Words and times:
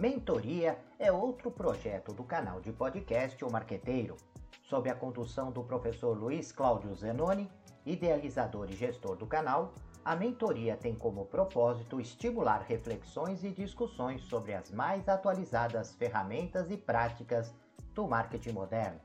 Mentoria 0.00 0.78
é 0.98 1.12
outro 1.12 1.50
projeto 1.50 2.14
do 2.14 2.24
canal 2.24 2.58
de 2.58 2.72
podcast 2.72 3.44
O 3.44 3.52
Marqueteiro, 3.52 4.16
sob 4.62 4.88
a 4.88 4.94
condução 4.94 5.52
do 5.52 5.62
professor 5.62 6.16
Luiz 6.16 6.50
Cláudio 6.50 6.94
Zenoni, 6.94 7.52
idealizador 7.84 8.70
e 8.70 8.74
gestor 8.74 9.14
do 9.14 9.26
canal. 9.26 9.74
A 10.02 10.16
mentoria 10.16 10.74
tem 10.74 10.94
como 10.94 11.26
propósito 11.26 12.00
estimular 12.00 12.62
reflexões 12.66 13.44
e 13.44 13.50
discussões 13.50 14.22
sobre 14.22 14.54
as 14.54 14.70
mais 14.70 15.06
atualizadas 15.06 15.92
ferramentas 15.92 16.70
e 16.70 16.78
práticas 16.78 17.54
do 17.92 18.08
marketing 18.08 18.52
moderno. 18.52 19.00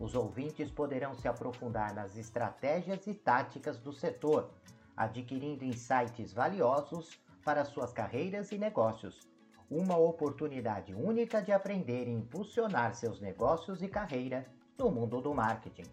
Os 0.00 0.16
ouvintes 0.16 0.72
poderão 0.72 1.14
se 1.14 1.28
aprofundar 1.28 1.94
nas 1.94 2.16
estratégias 2.16 3.06
e 3.06 3.14
táticas 3.14 3.78
do 3.78 3.92
setor, 3.92 4.50
adquirindo 4.96 5.64
insights 5.64 6.32
valiosos 6.32 7.16
para 7.44 7.64
suas 7.64 7.92
carreiras 7.92 8.50
e 8.50 8.58
negócios. 8.58 9.35
Uma 9.68 9.96
oportunidade 9.96 10.94
única 10.94 11.42
de 11.42 11.50
aprender 11.50 12.06
e 12.06 12.12
impulsionar 12.12 12.94
seus 12.94 13.20
negócios 13.20 13.82
e 13.82 13.88
carreira 13.88 14.46
no 14.78 14.92
mundo 14.92 15.20
do 15.20 15.34
marketing. 15.34 15.90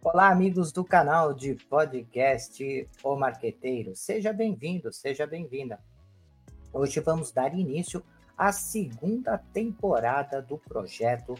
Olá, 0.00 0.30
amigos 0.30 0.70
do 0.70 0.84
canal 0.84 1.34
de 1.34 1.56
podcast 1.68 2.88
O 3.02 3.16
Marqueteiro. 3.16 3.96
Seja 3.96 4.32
bem-vindo, 4.32 4.92
seja 4.92 5.26
bem-vinda. 5.26 5.80
Hoje 6.72 7.00
vamos 7.00 7.32
dar 7.32 7.52
início 7.52 8.04
à 8.36 8.52
segunda 8.52 9.36
temporada 9.52 10.40
do 10.40 10.58
projeto 10.58 11.34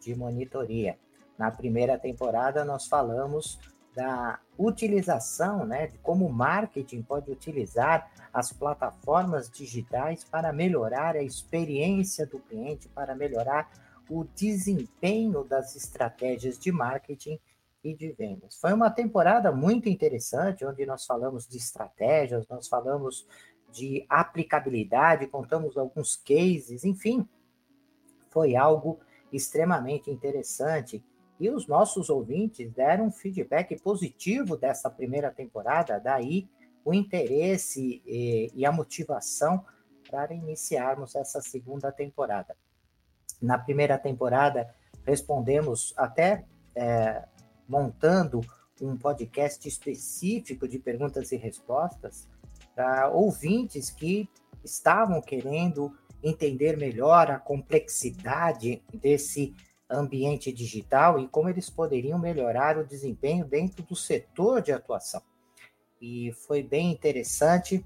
de 0.00 0.14
monitoria. 0.14 0.96
Na 1.36 1.50
primeira 1.50 1.98
temporada, 1.98 2.64
nós 2.64 2.86
falamos 2.86 3.58
da 3.96 4.38
utilização, 4.58 5.64
né, 5.64 5.86
de 5.86 5.96
como 5.98 6.26
o 6.26 6.32
marketing 6.32 7.00
pode 7.00 7.30
utilizar 7.30 8.10
as 8.30 8.52
plataformas 8.52 9.50
digitais 9.50 10.22
para 10.22 10.52
melhorar 10.52 11.16
a 11.16 11.22
experiência 11.22 12.26
do 12.26 12.38
cliente, 12.38 12.90
para 12.90 13.14
melhorar 13.14 13.70
o 14.10 14.24
desempenho 14.36 15.42
das 15.42 15.74
estratégias 15.74 16.58
de 16.58 16.70
marketing 16.70 17.40
e 17.82 17.94
de 17.94 18.12
vendas. 18.12 18.60
Foi 18.60 18.74
uma 18.74 18.90
temporada 18.90 19.50
muito 19.50 19.88
interessante, 19.88 20.66
onde 20.66 20.84
nós 20.84 21.06
falamos 21.06 21.48
de 21.48 21.56
estratégias, 21.56 22.46
nós 22.48 22.68
falamos 22.68 23.26
de 23.72 24.04
aplicabilidade, 24.10 25.26
contamos 25.26 25.78
alguns 25.78 26.16
cases, 26.16 26.84
enfim, 26.84 27.26
foi 28.28 28.54
algo 28.54 29.00
extremamente 29.32 30.10
interessante. 30.10 31.02
E 31.38 31.50
os 31.50 31.66
nossos 31.66 32.08
ouvintes 32.08 32.72
deram 32.72 33.06
um 33.06 33.10
feedback 33.10 33.78
positivo 33.80 34.56
dessa 34.56 34.88
primeira 34.88 35.30
temporada, 35.30 36.00
daí 36.00 36.48
o 36.84 36.94
interesse 36.94 38.02
e, 38.06 38.50
e 38.54 38.64
a 38.64 38.72
motivação 38.72 39.64
para 40.10 40.32
iniciarmos 40.32 41.14
essa 41.14 41.40
segunda 41.40 41.92
temporada. 41.92 42.56
Na 43.42 43.58
primeira 43.58 43.98
temporada, 43.98 44.74
respondemos 45.04 45.92
até 45.96 46.44
é, 46.74 47.24
montando 47.68 48.40
um 48.80 48.96
podcast 48.96 49.66
específico 49.66 50.68
de 50.68 50.78
perguntas 50.78 51.32
e 51.32 51.36
respostas 51.36 52.28
para 52.74 53.08
ouvintes 53.08 53.90
que 53.90 54.28
estavam 54.62 55.20
querendo 55.20 55.96
entender 56.22 56.76
melhor 56.76 57.30
a 57.30 57.38
complexidade 57.38 58.82
desse 58.92 59.54
ambiente 59.88 60.52
digital 60.52 61.18
e 61.18 61.28
como 61.28 61.48
eles 61.48 61.70
poderiam 61.70 62.18
melhorar 62.18 62.76
o 62.76 62.86
desempenho 62.86 63.44
dentro 63.44 63.82
do 63.84 63.94
setor 63.94 64.60
de 64.60 64.72
atuação. 64.72 65.22
E 66.00 66.32
foi 66.46 66.62
bem 66.62 66.90
interessante. 66.90 67.84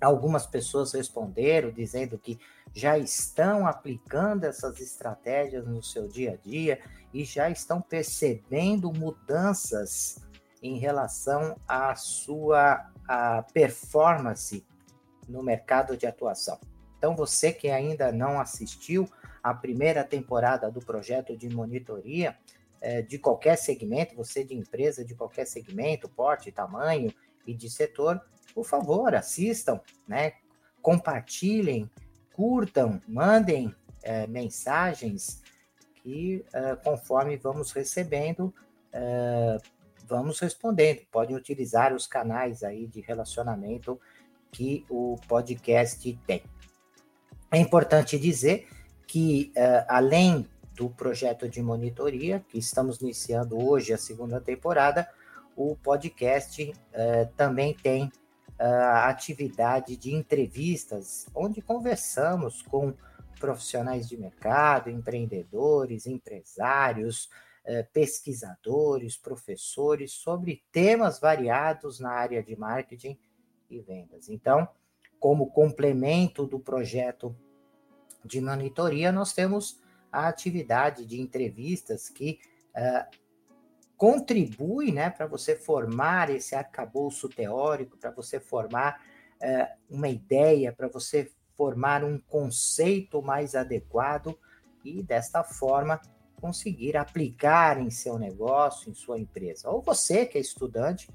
Algumas 0.00 0.46
pessoas 0.46 0.92
responderam 0.92 1.70
dizendo 1.70 2.18
que 2.18 2.38
já 2.74 2.98
estão 2.98 3.66
aplicando 3.66 4.44
essas 4.44 4.78
estratégias 4.80 5.66
no 5.66 5.82
seu 5.82 6.06
dia 6.06 6.32
a 6.32 6.36
dia 6.36 6.80
e 7.12 7.24
já 7.24 7.48
estão 7.50 7.80
percebendo 7.80 8.92
mudanças 8.92 10.18
em 10.62 10.78
relação 10.78 11.56
à 11.66 11.94
sua 11.94 12.90
à 13.08 13.42
performance 13.54 14.64
no 15.26 15.42
mercado 15.42 15.96
de 15.96 16.06
atuação. 16.06 16.58
Então, 16.98 17.16
você 17.16 17.52
que 17.52 17.68
ainda 17.68 18.12
não 18.12 18.38
assistiu 18.38 19.08
à 19.42 19.54
primeira 19.54 20.04
temporada 20.04 20.70
do 20.70 20.80
projeto 20.80 21.36
de 21.36 21.48
monitoria 21.48 22.36
é, 22.80 23.02
de 23.02 23.18
qualquer 23.18 23.56
segmento, 23.56 24.14
você 24.14 24.44
de 24.44 24.54
empresa 24.54 25.04
de 25.04 25.14
qualquer 25.14 25.46
segmento, 25.46 26.08
porte, 26.08 26.52
tamanho 26.52 27.12
e 27.46 27.54
de 27.54 27.68
setor, 27.68 28.20
por 28.54 28.64
favor, 28.64 29.14
assistam, 29.14 29.80
né? 30.06 30.34
compartilhem, 30.80 31.90
curtam, 32.32 33.00
mandem 33.06 33.74
é, 34.02 34.26
mensagens 34.26 35.42
que, 36.02 36.44
é, 36.52 36.76
conforme 36.76 37.36
vamos 37.36 37.72
recebendo, 37.72 38.54
é, 38.92 39.58
vamos 40.06 40.40
respondendo. 40.40 41.02
Podem 41.10 41.36
utilizar 41.36 41.92
os 41.92 42.06
canais 42.06 42.62
aí 42.62 42.86
de 42.86 43.00
relacionamento 43.00 44.00
que 44.50 44.84
o 44.88 45.16
podcast 45.28 46.18
tem. 46.26 46.42
É 47.50 47.58
importante 47.58 48.18
dizer 48.18 48.68
que, 49.08 49.50
uh, 49.56 49.84
além 49.88 50.46
do 50.74 50.90
projeto 50.90 51.48
de 51.48 51.62
monitoria, 51.62 52.44
que 52.46 52.58
estamos 52.58 53.00
iniciando 53.00 53.58
hoje 53.58 53.92
a 53.92 53.98
segunda 53.98 54.38
temporada, 54.38 55.08
o 55.56 55.74
podcast 55.74 56.62
uh, 56.62 57.32
também 57.34 57.74
tem 57.74 58.12
a 58.58 59.06
uh, 59.06 59.10
atividade 59.10 59.96
de 59.96 60.14
entrevistas, 60.14 61.26
onde 61.34 61.62
conversamos 61.62 62.60
com 62.60 62.92
profissionais 63.40 64.08
de 64.08 64.16
mercado, 64.16 64.90
empreendedores, 64.90 66.06
empresários, 66.06 67.28
pesquisadores, 67.92 69.16
professores, 69.16 70.12
sobre 70.12 70.64
temas 70.72 71.20
variados 71.20 72.00
na 72.00 72.10
área 72.10 72.42
de 72.42 72.56
marketing 72.56 73.16
e 73.68 73.78
vendas. 73.78 74.30
Então, 74.30 74.66
como 75.20 75.50
complemento 75.50 76.46
do 76.46 76.58
projeto 76.58 77.36
de 78.28 78.40
monitoria, 78.40 79.10
nós 79.10 79.32
temos 79.32 79.80
a 80.12 80.28
atividade 80.28 81.04
de 81.04 81.20
entrevistas 81.20 82.08
que 82.08 82.38
uh, 82.76 83.16
contribui 83.96 84.92
né, 84.92 85.10
para 85.10 85.26
você 85.26 85.56
formar 85.56 86.30
esse 86.30 86.54
arcabouço 86.54 87.28
teórico, 87.28 87.96
para 87.98 88.10
você 88.10 88.38
formar 88.38 89.02
uh, 89.42 89.94
uma 89.94 90.08
ideia, 90.08 90.72
para 90.72 90.88
você 90.88 91.30
formar 91.56 92.04
um 92.04 92.18
conceito 92.18 93.20
mais 93.20 93.56
adequado 93.56 94.38
e, 94.84 95.02
desta 95.02 95.42
forma, 95.42 96.00
conseguir 96.40 96.96
aplicar 96.96 97.80
em 97.80 97.90
seu 97.90 98.16
negócio, 98.18 98.88
em 98.90 98.94
sua 98.94 99.18
empresa. 99.18 99.68
Ou 99.68 99.82
você 99.82 100.24
que 100.24 100.38
é 100.38 100.40
estudante, 100.40 101.12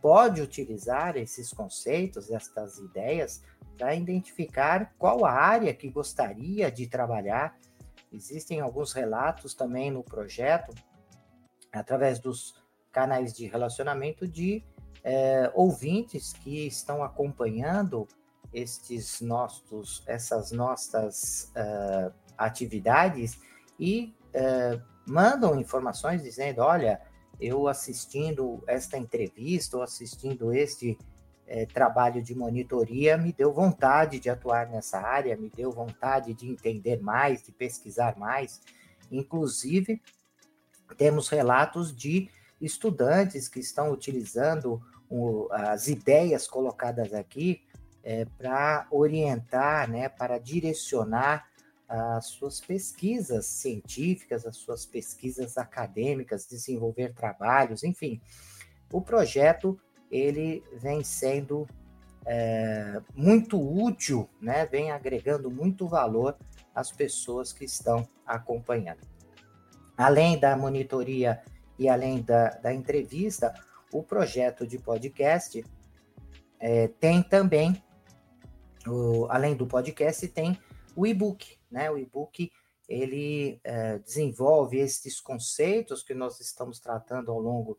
pode 0.00 0.40
utilizar 0.40 1.16
esses 1.16 1.52
conceitos, 1.52 2.30
estas 2.30 2.78
ideias, 2.78 3.42
para 3.76 3.94
identificar 3.94 4.94
qual 4.98 5.24
a 5.24 5.32
área 5.32 5.74
que 5.74 5.88
gostaria 5.88 6.70
de 6.70 6.86
trabalhar. 6.86 7.58
Existem 8.12 8.60
alguns 8.60 8.92
relatos 8.92 9.54
também 9.54 9.90
no 9.90 10.02
projeto, 10.02 10.74
através 11.72 12.18
dos 12.18 12.54
canais 12.92 13.32
de 13.32 13.46
relacionamento, 13.46 14.28
de 14.28 14.62
é, 15.02 15.50
ouvintes 15.54 16.32
que 16.32 16.66
estão 16.66 17.02
acompanhando 17.02 18.06
estes 18.52 19.20
nossos, 19.20 20.02
essas 20.06 20.52
nossas 20.52 21.50
uh, 21.56 22.12
atividades 22.36 23.40
e 23.80 24.14
uh, 24.34 24.80
mandam 25.06 25.58
informações 25.58 26.22
dizendo, 26.22 26.60
olha, 26.60 27.00
eu 27.40 27.66
assistindo 27.66 28.62
esta 28.66 28.98
entrevista 28.98 29.78
ou 29.78 29.82
assistindo 29.82 30.52
este 30.52 30.98
é, 31.46 31.66
trabalho 31.66 32.22
de 32.22 32.34
monitoria 32.34 33.16
me 33.16 33.32
deu 33.32 33.52
vontade 33.52 34.18
de 34.18 34.30
atuar 34.30 34.68
nessa 34.68 34.98
área, 34.98 35.36
me 35.36 35.50
deu 35.50 35.70
vontade 35.70 36.32
de 36.34 36.48
entender 36.48 37.00
mais, 37.00 37.42
de 37.42 37.52
pesquisar 37.52 38.16
mais. 38.16 38.60
Inclusive, 39.10 40.00
temos 40.96 41.28
relatos 41.28 41.94
de 41.94 42.30
estudantes 42.60 43.48
que 43.48 43.60
estão 43.60 43.90
utilizando 43.92 44.80
o, 45.10 45.48
as 45.50 45.88
ideias 45.88 46.46
colocadas 46.46 47.12
aqui 47.12 47.62
é, 48.02 48.24
para 48.24 48.86
orientar, 48.90 49.90
né, 49.90 50.08
para 50.08 50.38
direcionar 50.38 51.46
as 51.88 52.26
suas 52.26 52.58
pesquisas 52.58 53.44
científicas, 53.44 54.46
as 54.46 54.56
suas 54.56 54.86
pesquisas 54.86 55.58
acadêmicas, 55.58 56.46
desenvolver 56.46 57.12
trabalhos, 57.12 57.84
enfim. 57.84 58.18
O 58.90 59.02
projeto 59.02 59.78
ele 60.12 60.62
vem 60.74 61.02
sendo 61.02 61.66
é, 62.26 63.00
muito 63.14 63.58
útil, 63.58 64.28
né? 64.38 64.66
vem 64.66 64.90
agregando 64.90 65.50
muito 65.50 65.88
valor 65.88 66.36
às 66.74 66.92
pessoas 66.92 67.52
que 67.52 67.64
estão 67.64 68.06
acompanhando. 68.26 69.00
Além 69.96 70.38
da 70.38 70.54
monitoria 70.56 71.42
e 71.78 71.88
além 71.88 72.20
da, 72.20 72.50
da 72.50 72.74
entrevista, 72.74 73.54
o 73.90 74.02
projeto 74.02 74.66
de 74.66 74.78
podcast 74.78 75.64
é, 76.60 76.88
tem 76.88 77.22
também 77.22 77.82
o, 78.86 79.26
além 79.30 79.56
do 79.56 79.66
podcast, 79.66 80.26
tem 80.28 80.58
o 80.94 81.06
e-book, 81.06 81.58
né? 81.70 81.90
O 81.90 81.98
e-book 81.98 82.50
ele 82.88 83.60
é, 83.64 83.98
desenvolve 83.98 84.78
esses 84.78 85.20
conceitos 85.20 86.02
que 86.02 86.14
nós 86.14 86.40
estamos 86.40 86.78
tratando 86.78 87.30
ao 87.30 87.40
longo 87.40 87.78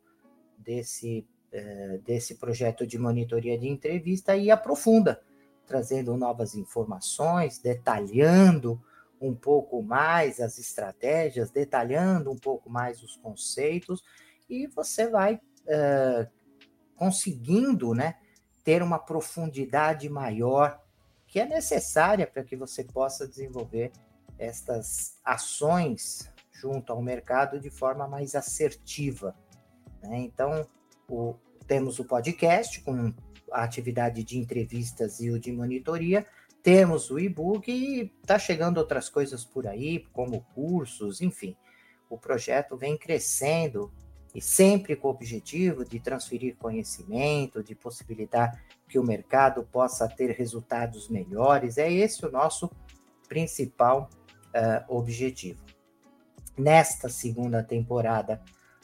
desse, 0.58 1.28
é, 1.54 2.00
desse 2.04 2.36
projeto 2.36 2.86
de 2.86 2.98
monitoria 2.98 3.58
de 3.58 3.70
entrevista 3.70 4.36
e 4.36 4.50
aprofunda, 4.50 5.22
trazendo 5.68 6.18
novas 6.18 6.56
informações, 6.56 7.60
detalhando 7.60 8.82
um 9.22 9.34
pouco 9.34 9.82
mais 9.82 10.42
as 10.42 10.58
estratégias, 10.58 11.52
detalhando 11.52 12.32
um 12.32 12.38
pouco 12.38 12.70
mais 12.70 13.02
os 13.04 13.16
conceitos, 13.16 14.04
e 14.50 14.68
você 14.68 15.08
vai 15.08 15.40
é, 15.68 16.28
conseguindo 16.96 17.94
né, 17.94 18.16
ter 18.64 18.82
uma 18.82 19.00
profundidade 19.00 20.10
maior 20.10 20.82
que 21.28 21.40
é 21.40 21.46
necessária 21.46 22.28
para 22.28 22.44
que 22.44 22.56
você 22.56 22.84
possa 22.84 23.28
desenvolver 23.28 23.92
estas 24.38 25.20
ações 25.24 26.30
junto 26.52 26.92
ao 26.92 27.02
mercado 27.02 27.60
de 27.60 27.70
forma 27.70 28.08
mais 28.08 28.36
assertiva. 28.36 29.36
Né? 30.02 30.20
Então, 30.20 30.68
o, 31.08 31.36
temos 31.68 32.00
o 32.00 32.06
podcast 32.06 32.82
com 32.82 33.14
a 33.52 33.64
atividade 33.64 34.24
de 34.24 34.38
entrevistas 34.38 35.20
e 35.20 35.30
o 35.30 35.40
de 35.40 35.52
monitoria, 35.52 36.26
temos 36.64 37.12
o 37.12 37.20
e-book 37.20 37.70
e 37.70 38.12
está 38.22 38.40
chegando 38.40 38.78
outras 38.78 39.10
coisas 39.10 39.44
por 39.44 39.68
aí, 39.68 40.08
como 40.14 40.42
cursos, 40.56 41.22
enfim. 41.22 41.56
O 42.10 42.18
projeto 42.18 42.78
vem 42.78 42.98
crescendo 42.98 43.92
e 44.34 44.42
sempre 44.42 44.96
com 44.96 45.10
o 45.10 45.12
objetivo 45.12 45.86
de 45.86 46.00
transferir 46.00 46.56
conhecimento, 46.56 47.62
de 47.62 47.76
possibilitar 47.76 48.64
que 48.88 48.98
o 48.98 49.04
mercado 49.04 49.64
possa 49.64 50.08
ter 50.08 50.32
resultados 50.32 51.10
melhores. 51.10 51.78
É 51.78 51.92
esse 51.92 52.26
o 52.26 52.32
nosso 52.32 52.72
principal 53.28 54.10
uh, 54.56 54.96
objetivo. 54.96 55.62
Nesta 56.58 57.10
segunda 57.10 57.62
temporada 57.62 58.42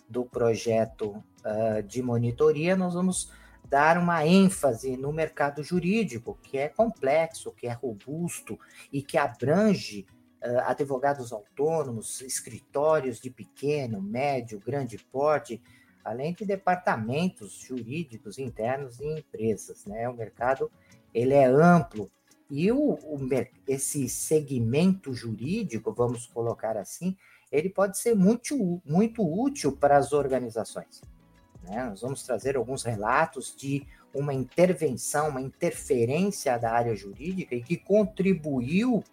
do 0.07 0.25
projeto 0.25 1.23
uh, 1.45 1.83
de 1.83 2.01
monitoria, 2.01 2.75
nós 2.75 2.93
vamos 2.93 3.31
dar 3.69 3.97
uma 3.97 4.25
ênfase 4.25 4.97
no 4.97 5.13
mercado 5.13 5.63
jurídico, 5.63 6.37
que 6.41 6.57
é 6.57 6.67
complexo, 6.67 7.51
que 7.51 7.67
é 7.67 7.71
robusto 7.71 8.59
e 8.91 9.01
que 9.01 9.17
abrange 9.17 10.07
uh, 10.43 10.59
advogados 10.65 11.31
autônomos, 11.31 12.21
escritórios 12.21 13.19
de 13.19 13.29
pequeno, 13.29 14.01
médio, 14.01 14.59
grande 14.59 14.97
porte, 14.97 15.61
além 16.03 16.33
de 16.33 16.45
departamentos 16.45 17.53
jurídicos 17.53 18.39
internos 18.39 18.99
e 18.99 19.19
empresas. 19.19 19.85
Né? 19.85 20.09
O 20.09 20.15
mercado 20.15 20.71
ele 21.13 21.33
é 21.33 21.45
amplo 21.45 22.09
e 22.49 22.71
o, 22.71 22.93
o, 22.93 23.19
esse 23.67 24.09
segmento 24.09 25.13
jurídico, 25.13 25.93
vamos 25.93 26.25
colocar 26.25 26.77
assim, 26.77 27.15
ele 27.51 27.69
pode 27.69 27.97
ser 27.97 28.15
muito, 28.15 28.81
muito 28.83 29.21
útil 29.21 29.71
para 29.71 29.97
as 29.97 30.11
organizações. 30.13 31.01
Né? 31.69 31.85
Nós 31.85 32.01
vamos 32.01 32.23
trazer 32.23 32.57
alguns 32.57 32.83
relatos 32.83 33.55
de 33.55 33.85
uma 34.13 34.33
intervenção, 34.33 35.29
uma 35.29 35.41
interferência 35.41 36.57
da 36.57 36.71
área 36.71 36.95
jurídica 36.95 37.55
e 37.55 37.61
que 37.61 37.77
contribuiu 37.77 39.03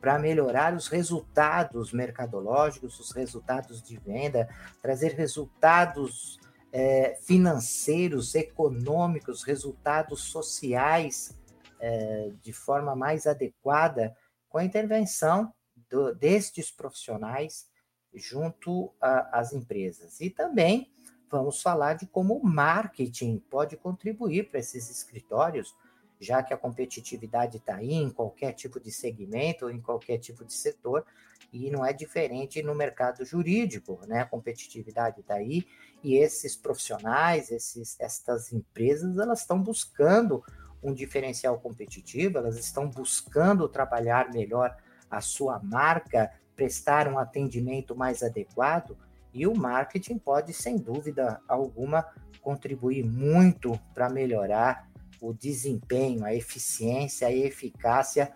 para 0.00 0.18
melhorar 0.18 0.74
os 0.74 0.88
resultados 0.88 1.92
mercadológicos, 1.92 2.98
os 2.98 3.10
resultados 3.10 3.82
de 3.82 3.98
venda, 3.98 4.48
trazer 4.80 5.12
resultados 5.12 6.38
é, 6.72 7.18
financeiros, 7.22 8.34
econômicos, 8.34 9.42
resultados 9.42 10.22
sociais 10.22 11.36
é, 11.80 12.30
de 12.42 12.52
forma 12.52 12.94
mais 12.94 13.26
adequada 13.26 14.16
com 14.48 14.58
a 14.58 14.64
intervenção 14.64 15.52
do, 15.90 16.14
destes 16.14 16.70
profissionais 16.70 17.66
junto 18.14 18.92
às 19.00 19.52
empresas. 19.52 20.20
E 20.20 20.30
também 20.30 20.90
vamos 21.30 21.62
falar 21.62 21.94
de 21.94 22.06
como 22.06 22.36
o 22.36 22.46
marketing 22.46 23.38
pode 23.50 23.76
contribuir 23.76 24.48
para 24.48 24.60
esses 24.60 24.90
escritórios 24.90 25.74
já 26.20 26.42
que 26.42 26.52
a 26.52 26.56
competitividade 26.56 27.58
está 27.58 27.76
aí 27.76 27.92
em 27.92 28.10
qualquer 28.10 28.52
tipo 28.52 28.80
de 28.80 28.90
segmento 28.90 29.66
ou 29.66 29.70
em 29.70 29.80
qualquer 29.80 30.18
tipo 30.18 30.44
de 30.44 30.52
setor, 30.52 31.04
e 31.52 31.70
não 31.70 31.84
é 31.84 31.92
diferente 31.92 32.62
no 32.62 32.74
mercado 32.74 33.24
jurídico, 33.24 34.00
né? 34.06 34.20
A 34.20 34.26
competitividade 34.26 35.20
está 35.20 35.34
aí 35.34 35.66
e 36.02 36.16
esses 36.16 36.54
profissionais, 36.54 37.50
esses, 37.50 37.98
estas 37.98 38.52
empresas, 38.52 39.18
elas 39.18 39.40
estão 39.40 39.62
buscando 39.62 40.44
um 40.82 40.92
diferencial 40.92 41.58
competitivo, 41.58 42.38
elas 42.38 42.58
estão 42.58 42.88
buscando 42.88 43.68
trabalhar 43.68 44.30
melhor 44.30 44.76
a 45.10 45.20
sua 45.20 45.58
marca, 45.60 46.30
prestar 46.54 47.08
um 47.08 47.18
atendimento 47.18 47.96
mais 47.96 48.22
adequado, 48.22 48.96
e 49.32 49.46
o 49.46 49.54
marketing 49.54 50.18
pode, 50.18 50.52
sem 50.52 50.76
dúvida 50.76 51.40
alguma, 51.48 52.06
contribuir 52.40 53.04
muito 53.04 53.78
para 53.94 54.08
melhorar 54.08 54.88
o 55.20 55.32
desempenho, 55.32 56.24
a 56.24 56.34
eficiência, 56.34 57.28
a 57.28 57.32
eficácia 57.32 58.32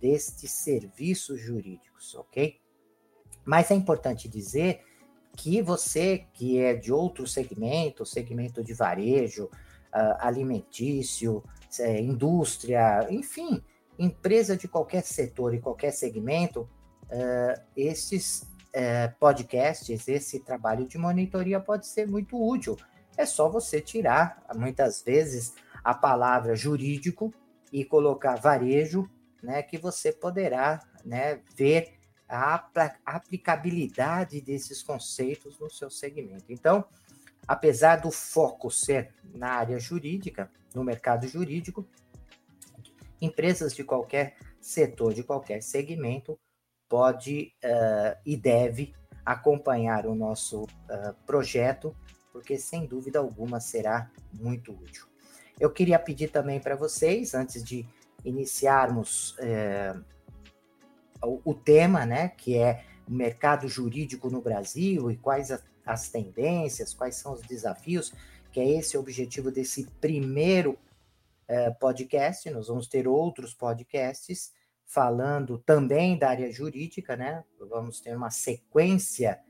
destes 0.00 0.50
serviços 0.50 1.40
jurídicos, 1.40 2.14
ok? 2.14 2.60
Mas 3.44 3.70
é 3.70 3.74
importante 3.74 4.28
dizer 4.28 4.82
que 5.36 5.62
você 5.62 6.26
que 6.32 6.58
é 6.58 6.74
de 6.74 6.92
outro 6.92 7.26
segmento, 7.26 8.04
segmento 8.04 8.62
de 8.62 8.74
varejo, 8.74 9.44
uh, 9.44 10.16
alimentício, 10.18 11.42
é, 11.78 12.00
indústria, 12.00 13.06
enfim, 13.10 13.62
empresa 13.98 14.56
de 14.56 14.68
qualquer 14.68 15.02
setor 15.02 15.54
e 15.54 15.60
qualquer 15.60 15.92
segmento, 15.92 16.68
uh, 17.04 17.62
uh, 18.74 19.14
podcasts, 19.18 20.08
esse 20.08 20.40
trabalho 20.40 20.86
de 20.86 20.98
monitoria 20.98 21.60
pode 21.60 21.86
ser 21.86 22.08
muito 22.08 22.36
útil. 22.36 22.76
É 23.16 23.26
só 23.26 23.48
você 23.48 23.80
tirar, 23.80 24.44
muitas 24.54 25.02
vezes, 25.02 25.54
a 25.84 25.94
palavra 25.94 26.54
jurídico 26.54 27.32
e 27.72 27.84
colocar 27.84 28.36
varejo, 28.36 29.08
né, 29.42 29.62
que 29.62 29.76
você 29.76 30.12
poderá 30.12 30.80
né, 31.04 31.40
ver 31.56 31.94
a 32.28 32.64
aplicabilidade 33.04 34.40
desses 34.40 34.82
conceitos 34.82 35.58
no 35.58 35.68
seu 35.68 35.90
segmento. 35.90 36.46
Então, 36.48 36.84
apesar 37.46 37.96
do 37.96 38.10
foco 38.10 38.70
ser 38.70 39.12
na 39.34 39.50
área 39.50 39.78
jurídica, 39.78 40.50
no 40.74 40.82
mercado 40.82 41.28
jurídico, 41.28 41.86
empresas 43.20 43.74
de 43.74 43.84
qualquer 43.84 44.36
setor, 44.60 45.12
de 45.12 45.22
qualquer 45.22 45.62
segmento, 45.62 46.38
pode 46.92 47.54
uh, 47.64 48.20
e 48.26 48.36
deve 48.36 48.92
acompanhar 49.24 50.04
o 50.04 50.14
nosso 50.14 50.64
uh, 50.64 51.14
projeto, 51.24 51.96
porque 52.30 52.58
sem 52.58 52.84
dúvida 52.84 53.18
alguma 53.18 53.60
será 53.60 54.10
muito 54.30 54.72
útil. 54.72 55.06
Eu 55.58 55.70
queria 55.70 55.98
pedir 55.98 56.28
também 56.28 56.60
para 56.60 56.76
vocês, 56.76 57.32
antes 57.32 57.64
de 57.64 57.88
iniciarmos 58.22 59.34
é, 59.38 59.96
o, 61.24 61.40
o, 61.46 61.54
tema, 61.54 62.04
né, 62.04 62.28
que 62.28 62.58
é 62.58 62.84
o 63.08 63.12
mercado 63.12 63.66
jurídico 63.68 64.28
no 64.28 64.42
Brasil 64.42 65.10
e 65.10 65.16
quais 65.16 65.50
a, 65.50 65.60
as 65.86 66.10
tendências, 66.10 66.92
quais 66.92 67.16
são 67.16 67.32
os 67.32 67.40
desafios, 67.40 68.12
que 68.52 68.60
é 68.60 68.68
esse 68.68 68.98
o 68.98 69.00
objetivo 69.00 69.50
desse 69.50 69.86
primeiro 69.98 70.78
podcast. 71.80 72.48
Nós 72.50 72.68
vamos 72.68 72.86
ter 72.86 73.06
outros 73.06 73.52
podcasts 73.52 74.52
falando 74.92 75.58
também 75.58 76.18
da 76.18 76.30
área 76.30 76.50
jurídica, 76.52 77.16
né? 77.16 77.44
Vamos 77.58 78.00
ter 78.00 78.16
uma 78.16 78.30
sequência 78.30 79.40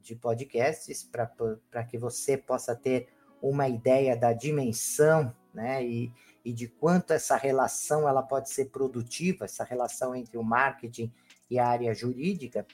de 0.00 0.14
podcasts 0.14 1.02
para 1.02 1.84
que 1.84 1.96
você 1.96 2.36
possa 2.36 2.74
ter 2.74 3.08
uma 3.40 3.68
ideia 3.68 4.16
da 4.16 4.32
dimensão 4.32 5.34
né? 5.52 5.84
E, 5.84 6.12
e 6.44 6.52
de 6.52 6.68
quanto 6.68 7.12
essa 7.12 7.36
relação 7.36 8.08
ela 8.08 8.22
pode 8.22 8.50
ser 8.50 8.66
produtiva, 8.66 9.44
essa 9.44 9.64
relação 9.64 10.14
entre 10.14 10.38
o 10.38 10.42
marketing 10.42 11.12
e 11.50 11.58
a 11.58 11.66
área 11.66 11.94
jurídica. 11.94 12.66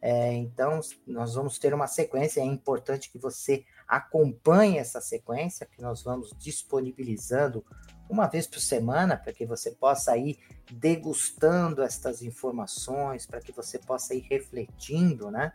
É, 0.00 0.32
então, 0.34 0.80
nós 1.06 1.34
vamos 1.34 1.58
ter 1.58 1.72
uma 1.72 1.86
sequência. 1.86 2.40
É 2.40 2.44
importante 2.44 3.10
que 3.10 3.18
você 3.18 3.64
acompanhe 3.88 4.78
essa 4.78 5.00
sequência, 5.00 5.66
que 5.66 5.80
nós 5.80 6.02
vamos 6.02 6.30
disponibilizando 6.36 7.64
uma 8.08 8.26
vez 8.26 8.46
por 8.46 8.60
semana, 8.60 9.16
para 9.16 9.32
que 9.32 9.46
você 9.46 9.70
possa 9.70 10.16
ir 10.16 10.38
degustando 10.70 11.82
estas 11.82 12.22
informações, 12.22 13.26
para 13.26 13.40
que 13.40 13.52
você 13.52 13.78
possa 13.78 14.14
ir 14.14 14.26
refletindo, 14.30 15.30
né? 15.30 15.52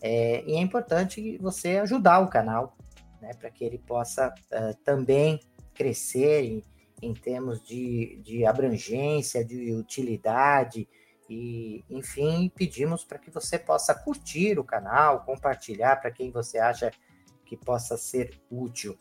É, 0.00 0.44
e 0.46 0.54
é 0.54 0.60
importante 0.60 1.38
você 1.38 1.78
ajudar 1.78 2.20
o 2.20 2.28
canal, 2.28 2.76
né, 3.20 3.32
para 3.34 3.50
que 3.50 3.64
ele 3.64 3.78
possa 3.78 4.28
uh, 4.28 4.76
também 4.84 5.40
crescer 5.74 6.44
em, 6.44 6.62
em 7.00 7.14
termos 7.14 7.62
de, 7.62 8.20
de 8.22 8.44
abrangência, 8.44 9.44
de 9.44 9.72
utilidade, 9.72 10.86
e 11.28 11.84
enfim, 11.90 12.50
pedimos 12.54 13.04
para 13.04 13.18
que 13.18 13.30
você 13.30 13.58
possa 13.58 13.94
curtir 13.94 14.58
o 14.58 14.64
canal, 14.64 15.24
compartilhar 15.24 15.96
para 15.96 16.10
quem 16.10 16.30
você 16.30 16.58
acha 16.58 16.90
que 17.44 17.56
possa 17.56 17.96
ser 17.96 18.40
útil. 18.50 18.96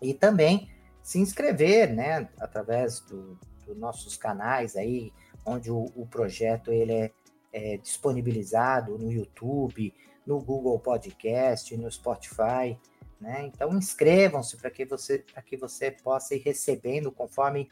E 0.00 0.12
também 0.12 0.68
se 1.02 1.18
inscrever, 1.18 1.92
né, 1.94 2.28
através 2.38 3.00
do, 3.00 3.38
dos 3.66 3.76
nossos 3.76 4.16
canais 4.16 4.76
aí, 4.76 5.12
onde 5.44 5.70
o, 5.70 5.90
o 5.96 6.06
projeto 6.06 6.72
ele 6.72 6.92
é, 6.92 7.12
é, 7.52 7.76
disponibilizado 7.78 8.98
no 8.98 9.10
YouTube, 9.10 9.94
no 10.26 10.40
Google 10.40 10.78
Podcast, 10.78 11.74
no 11.76 11.90
Spotify, 11.90 12.78
né? 13.20 13.46
Então 13.46 13.76
inscrevam-se 13.76 14.56
para 14.56 14.70
que 14.70 14.84
você 14.84 15.18
para 15.18 15.42
que 15.42 15.56
você 15.56 15.90
possa 15.90 16.34
ir 16.34 16.38
recebendo 16.38 17.10
conforme 17.10 17.68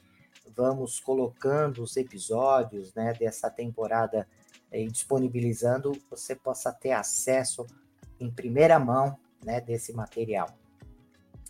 vamos 0.56 1.00
colocando 1.00 1.82
os 1.82 1.96
episódios, 1.96 2.94
né, 2.94 3.12
dessa 3.12 3.50
temporada 3.50 4.28
e 4.72 4.86
disponibilizando, 4.86 5.92
você 6.10 6.34
possa 6.34 6.72
ter 6.72 6.92
acesso 6.92 7.66
em 8.18 8.30
primeira 8.30 8.78
mão, 8.78 9.18
né, 9.44 9.60
desse 9.60 9.92
material. 9.92 10.48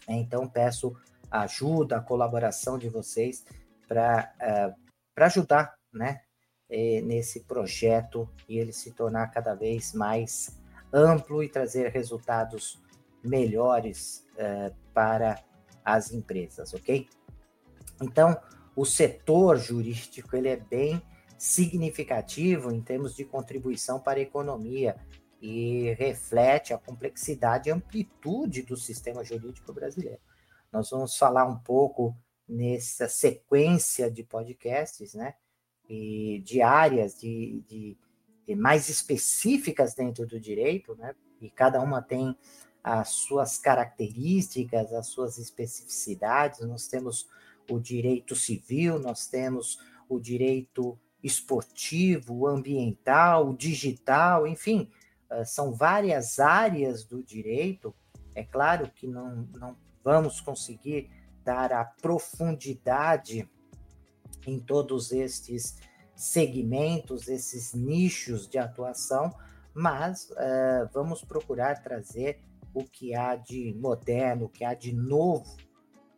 Então 0.09 0.49
peço 0.49 0.97
ajuda, 1.43 1.97
a 1.97 2.02
colaboração 2.02 2.78
de 2.78 2.88
vocês 2.88 3.45
para 3.88 4.33
uh, 4.40 4.87
para 5.14 5.26
ajudar, 5.26 5.75
né, 5.93 6.21
nesse 6.69 7.40
projeto 7.45 8.28
e 8.47 8.59
ele 8.59 8.73
se 8.73 8.90
tornar 8.90 9.28
cada 9.28 9.55
vez 9.55 9.95
mais 9.95 10.61
amplo 10.93 11.43
e 11.43 11.49
trazer 11.49 11.88
resultados 11.90 12.78
melhores 13.25 14.26
uh, 14.35 14.75
para 14.93 15.43
as 15.85 16.12
empresas, 16.12 16.75
ok? 16.75 17.09
Então, 18.02 18.37
o 18.75 18.85
setor 18.85 19.57
jurídico 19.57 20.37
ele 20.37 20.49
é 20.49 20.57
bem 20.57 21.00
significativo 21.38 22.71
em 22.71 22.81
termos 22.81 23.14
de 23.14 23.25
contribuição 23.25 24.00
para 24.00 24.19
a 24.19 24.23
economia 24.23 24.97
e 25.40 25.95
reflete 25.99 26.75
a 26.75 26.78
complexidade 26.78 27.69
e 27.69 27.73
amplitude 27.73 28.62
do 28.62 28.76
sistema 28.76 29.25
jurídico 29.25 29.73
brasileiro. 29.73 30.21
Nós 30.76 30.90
vamos 30.90 31.16
falar 31.16 31.47
um 31.47 31.56
pouco 31.56 32.14
nessa 32.47 33.09
sequência 33.09 34.11
de 34.11 34.23
podcasts, 34.23 35.14
né? 35.14 35.33
E 35.88 36.42
de 36.45 36.61
áreas 36.61 37.18
de, 37.18 37.64
de, 37.66 37.97
de 38.47 38.54
mais 38.54 38.90
específicas 38.90 39.95
dentro 39.95 40.26
do 40.26 40.38
direito, 40.38 40.95
né? 40.97 41.14
E 41.40 41.49
cada 41.49 41.80
uma 41.80 42.02
tem 42.02 42.37
as 42.85 43.09
suas 43.09 43.56
características, 43.56 44.92
as 44.92 45.06
suas 45.06 45.38
especificidades. 45.38 46.61
Nós 46.61 46.87
temos 46.87 47.26
o 47.71 47.80
direito 47.80 48.37
civil, 48.37 48.99
nós 48.99 49.26
temos 49.26 49.78
o 50.11 50.21
direito 50.21 50.99
esportivo, 51.23 52.47
ambiental, 52.47 53.54
digital, 53.54 54.47
enfim, 54.47 54.90
ah, 55.30 55.42
são 55.42 55.73
várias 55.73 56.38
áreas 56.38 57.02
do 57.02 57.23
direito. 57.23 57.95
É 58.35 58.45
claro 58.45 58.90
que 58.95 59.06
não, 59.06 59.49
não 59.54 59.86
vamos 60.06 60.40
conseguir 60.40 61.10
dar 61.44 61.72
a 61.72 61.84
profundidade 61.84 63.50
em 64.46 64.60
todos 64.60 65.10
estes 65.10 65.76
segmentos, 66.14 67.26
esses 67.26 67.75
nichos 67.75 68.48
de 68.48 68.56
atuação, 68.56 69.36
mas 69.75 70.30
uh, 70.30 70.88
vamos 70.94 71.25
procurar 71.25 71.82
trazer 71.82 72.40
o 72.72 72.84
que 72.84 73.16
há 73.16 73.34
de 73.34 73.75
moderno, 73.75 74.46
o 74.46 74.48
que 74.48 74.64
há 74.64 74.75
de 74.75 74.94
novo 74.94 75.56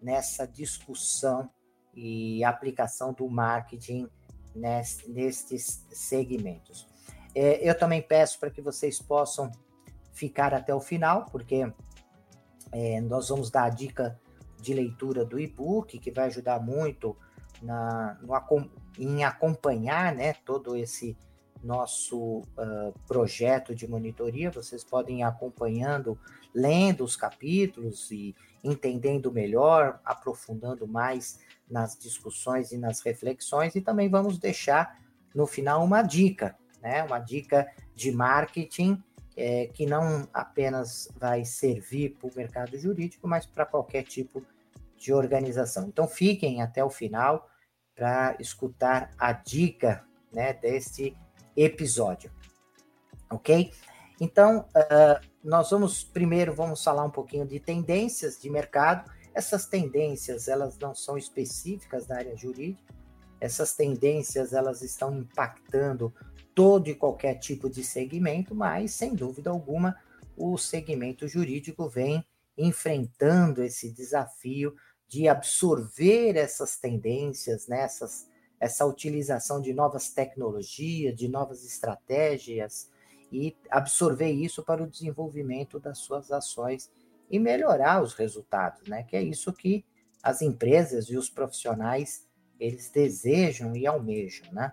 nessa 0.02 0.46
discussão 0.46 1.48
e 1.94 2.44
aplicação 2.44 3.14
do 3.14 3.26
marketing 3.26 4.06
nestes 4.54 5.86
segmentos. 5.90 6.86
É, 7.34 7.66
eu 7.66 7.76
também 7.76 8.02
peço 8.02 8.38
para 8.38 8.50
que 8.50 8.60
vocês 8.60 9.00
possam 9.00 9.50
ficar 10.12 10.52
até 10.52 10.74
o 10.74 10.80
final, 10.80 11.24
porque 11.32 11.72
é, 12.72 13.00
nós 13.00 13.28
vamos 13.28 13.50
dar 13.50 13.64
a 13.64 13.70
dica 13.70 14.18
de 14.60 14.74
leitura 14.74 15.24
do 15.24 15.38
e-book, 15.38 15.98
que 15.98 16.10
vai 16.10 16.26
ajudar 16.26 16.60
muito 16.60 17.16
na, 17.62 18.18
no, 18.20 18.70
em 18.98 19.24
acompanhar 19.24 20.14
né, 20.14 20.34
todo 20.44 20.76
esse 20.76 21.16
nosso 21.62 22.38
uh, 22.38 22.94
projeto 23.06 23.74
de 23.74 23.88
monitoria. 23.88 24.50
Vocês 24.50 24.84
podem 24.84 25.20
ir 25.20 25.22
acompanhando, 25.22 26.18
lendo 26.54 27.04
os 27.04 27.16
capítulos 27.16 28.10
e 28.10 28.34
entendendo 28.62 29.32
melhor, 29.32 30.00
aprofundando 30.04 30.86
mais 30.86 31.40
nas 31.68 31.98
discussões 31.98 32.72
e 32.72 32.78
nas 32.78 33.00
reflexões. 33.00 33.74
E 33.74 33.80
também 33.80 34.08
vamos 34.08 34.38
deixar 34.38 35.00
no 35.34 35.46
final 35.46 35.84
uma 35.84 36.02
dica, 36.02 36.56
né? 36.80 37.02
Uma 37.02 37.18
dica 37.18 37.68
de 37.94 38.12
marketing 38.12 39.02
é, 39.38 39.68
que 39.68 39.86
não 39.86 40.28
apenas 40.34 41.08
vai 41.16 41.44
servir 41.44 42.16
para 42.18 42.28
o 42.28 42.32
mercado 42.34 42.76
jurídico, 42.76 43.28
mas 43.28 43.46
para 43.46 43.64
qualquer 43.64 44.02
tipo 44.02 44.44
de 44.96 45.12
organização. 45.12 45.86
Então 45.86 46.08
fiquem 46.08 46.60
até 46.60 46.84
o 46.84 46.90
final 46.90 47.48
para 47.94 48.36
escutar 48.40 49.12
a 49.16 49.32
dica 49.32 50.04
né, 50.32 50.52
deste 50.52 51.16
episódio, 51.56 52.32
ok? 53.30 53.72
Então, 54.20 54.68
uh, 54.74 55.24
nós 55.44 55.70
vamos 55.70 56.02
primeiro 56.02 56.52
vamos 56.52 56.82
falar 56.82 57.04
um 57.04 57.10
pouquinho 57.10 57.46
de 57.46 57.60
tendências 57.60 58.40
de 58.40 58.50
mercado. 58.50 59.08
Essas 59.32 59.66
tendências 59.66 60.48
elas 60.48 60.76
não 60.78 60.94
são 60.96 61.16
específicas 61.16 62.06
da 62.08 62.16
área 62.16 62.36
jurídica. 62.36 62.92
Essas 63.40 63.76
tendências 63.76 64.52
elas 64.52 64.82
estão 64.82 65.16
impactando 65.16 66.12
todo 66.58 66.88
e 66.88 66.94
qualquer 66.96 67.36
tipo 67.36 67.70
de 67.70 67.84
segmento, 67.84 68.52
mas 68.52 68.90
sem 68.90 69.14
dúvida 69.14 69.48
alguma 69.48 69.96
o 70.36 70.58
segmento 70.58 71.28
jurídico 71.28 71.88
vem 71.88 72.26
enfrentando 72.56 73.62
esse 73.62 73.92
desafio 73.92 74.74
de 75.06 75.28
absorver 75.28 76.36
essas 76.36 76.76
tendências, 76.76 77.68
né, 77.68 77.86
essa 78.58 78.84
utilização 78.84 79.62
de 79.62 79.72
novas 79.72 80.08
tecnologias, 80.10 81.14
de 81.14 81.28
novas 81.28 81.64
estratégias 81.64 82.90
e 83.30 83.56
absorver 83.70 84.32
isso 84.32 84.64
para 84.64 84.82
o 84.82 84.90
desenvolvimento 84.90 85.78
das 85.78 85.98
suas 85.98 86.32
ações 86.32 86.90
e 87.30 87.38
melhorar 87.38 88.02
os 88.02 88.14
resultados, 88.14 88.82
né? 88.88 89.04
Que 89.04 89.14
é 89.14 89.22
isso 89.22 89.52
que 89.52 89.84
as 90.20 90.42
empresas 90.42 91.04
e 91.06 91.16
os 91.16 91.30
profissionais 91.30 92.26
eles 92.58 92.90
desejam 92.90 93.76
e 93.76 93.86
almejam, 93.86 94.52
né? 94.52 94.72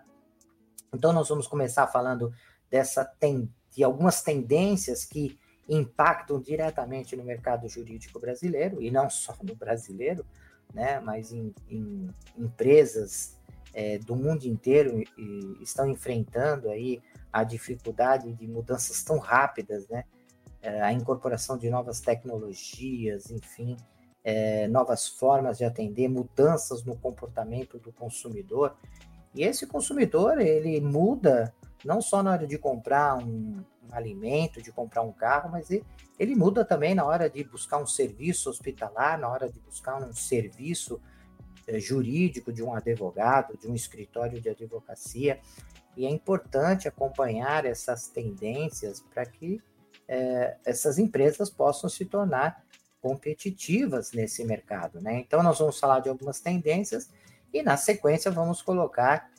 Então 0.94 1.12
nós 1.12 1.30
vamos 1.30 1.48
começar 1.48 1.88
falando 1.88 2.34
dessa 2.70 3.06
tem, 3.06 3.52
de 3.72 3.84
algumas 3.84 4.22
tendências 4.22 5.06
que 5.06 5.38
impactam 5.68 6.40
diretamente 6.40 7.16
no 7.16 7.24
mercado 7.24 7.68
jurídico 7.68 8.20
brasileiro 8.20 8.82
e 8.82 8.92
não 8.92 9.10
só 9.10 9.36
no 9.42 9.56
brasileiro, 9.56 10.26
né? 10.74 11.00
Mas 11.00 11.32
em, 11.32 11.54
em 11.70 12.10
empresas 12.38 13.36
é, 13.74 13.98
do 13.98 14.16
mundo 14.16 14.46
inteiro 14.46 15.02
e, 15.18 15.58
estão 15.62 15.90
enfrentando 15.90 16.70
aí 16.70 17.02
a 17.32 17.44
dificuldade 17.44 18.32
de 18.34 18.48
mudanças 18.48 19.04
tão 19.04 19.18
rápidas, 19.18 19.88
né? 19.90 20.06
É, 20.62 20.82
a 20.82 20.92
incorporação 20.92 21.58
de 21.58 21.70
novas 21.70 22.00
tecnologias, 22.00 23.30
enfim, 23.30 23.78
é, 24.24 24.68
novas 24.68 25.08
formas 25.08 25.58
de 25.58 25.64
atender, 25.64 26.08
mudanças 26.08 26.84
no 26.84 26.96
comportamento 26.98 27.78
do 27.78 27.92
consumidor. 27.92 28.76
E 29.36 29.44
esse 29.44 29.68
consumidor, 29.68 30.40
ele 30.40 30.80
muda 30.80 31.54
não 31.84 32.02
só 32.02 32.24
na 32.24 32.32
hora 32.32 32.48
de 32.48 32.58
comprar 32.58 33.18
um, 33.18 33.64
um 33.84 33.94
alimento, 33.94 34.62
de 34.62 34.72
comprar 34.72 35.02
um 35.02 35.12
carro, 35.12 35.52
mas 35.52 35.70
ele, 35.70 35.86
ele, 36.18 36.36
muda 36.36 36.64
também 36.64 36.96
na 36.96 37.06
hora 37.06 37.30
de 37.30 37.44
buscar 37.44 37.78
um 37.78 37.86
serviço 37.86 38.50
hospitalar, 38.50 39.20
na 39.20 39.30
hora 39.30 39.50
de 39.50 39.60
buscar 39.60 40.02
um 40.02 40.14
serviço 40.14 41.00
é, 41.68 41.80
jurídico 41.80 42.52
de 42.52 42.64
um 42.64 42.74
advogado, 42.74 43.58
de 43.58 43.68
um 43.68 43.76
escritório 43.76 44.40
de 44.40 44.50
advocacia. 44.50 45.40
E 45.98 46.06
é 46.06 46.10
importante 46.10 46.88
acompanhar 46.88 47.66
essas 47.66 48.08
tendências 48.08 49.02
para 49.14 49.26
que 49.26 49.62
é, 50.08 50.58
essas 50.66 50.98
empresas 50.98 51.50
possam 51.50 51.90
se 51.90 52.06
tornar 52.06 52.64
competitivas 53.02 54.12
nesse 54.14 54.44
mercado. 54.44 55.00
Né? 55.02 55.20
Então, 55.20 55.44
nós 55.44 55.60
vamos 55.60 55.78
falar 55.78 56.00
de 56.00 56.10
algumas 56.10 56.40
tendências 56.40 57.10
e, 57.56 57.64
na 57.64 57.78
sequência, 57.78 58.30
vamos 58.30 58.62
colocar 58.62 59.32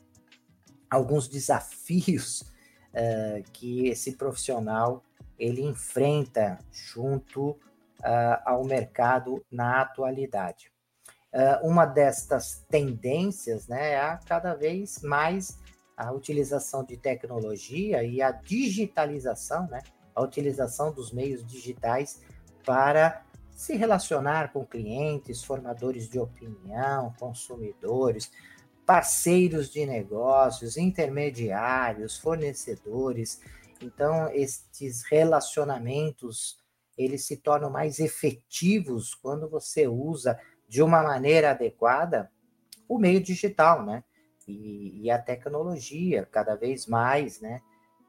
alguns 0.90 1.28
desafios 1.28 2.50
é, 2.94 3.42
que 3.52 3.88
esse 3.88 4.12
profissional 4.12 5.02
ele 5.38 5.60
enfrenta 5.60 6.58
junto 6.72 7.50
uh, 7.50 8.40
ao 8.42 8.64
mercado 8.64 9.44
na 9.52 9.82
atualidade. 9.82 10.72
Uh, 11.30 11.68
uma 11.68 11.84
destas 11.84 12.64
tendências 12.70 13.68
né, 13.68 13.92
é 13.92 14.00
a 14.00 14.16
cada 14.16 14.54
vez 14.54 15.02
mais 15.02 15.58
a 15.94 16.10
utilização 16.10 16.82
de 16.82 16.96
tecnologia 16.96 18.02
e 18.02 18.22
a 18.22 18.30
digitalização, 18.30 19.66
né, 19.68 19.82
a 20.14 20.22
utilização 20.22 20.90
dos 20.90 21.12
meios 21.12 21.44
digitais 21.44 22.22
para 22.64 23.25
se 23.56 23.74
relacionar 23.74 24.52
com 24.52 24.66
clientes, 24.66 25.42
formadores 25.42 26.10
de 26.10 26.18
opinião, 26.20 27.14
consumidores, 27.18 28.30
parceiros 28.84 29.70
de 29.70 29.86
negócios, 29.86 30.76
intermediários, 30.76 32.18
fornecedores. 32.18 33.40
Então, 33.80 34.28
estes 34.28 35.04
relacionamentos 35.10 36.58
eles 36.98 37.26
se 37.26 37.38
tornam 37.38 37.70
mais 37.70 37.98
efetivos 37.98 39.14
quando 39.14 39.48
você 39.48 39.88
usa 39.88 40.38
de 40.68 40.82
uma 40.82 41.02
maneira 41.02 41.50
adequada 41.50 42.30
o 42.86 42.98
meio 42.98 43.22
digital, 43.22 43.84
né? 43.84 44.04
E, 44.46 45.02
e 45.02 45.10
a 45.10 45.18
tecnologia, 45.18 46.26
cada 46.30 46.54
vez 46.54 46.86
mais, 46.86 47.40
né? 47.40 47.60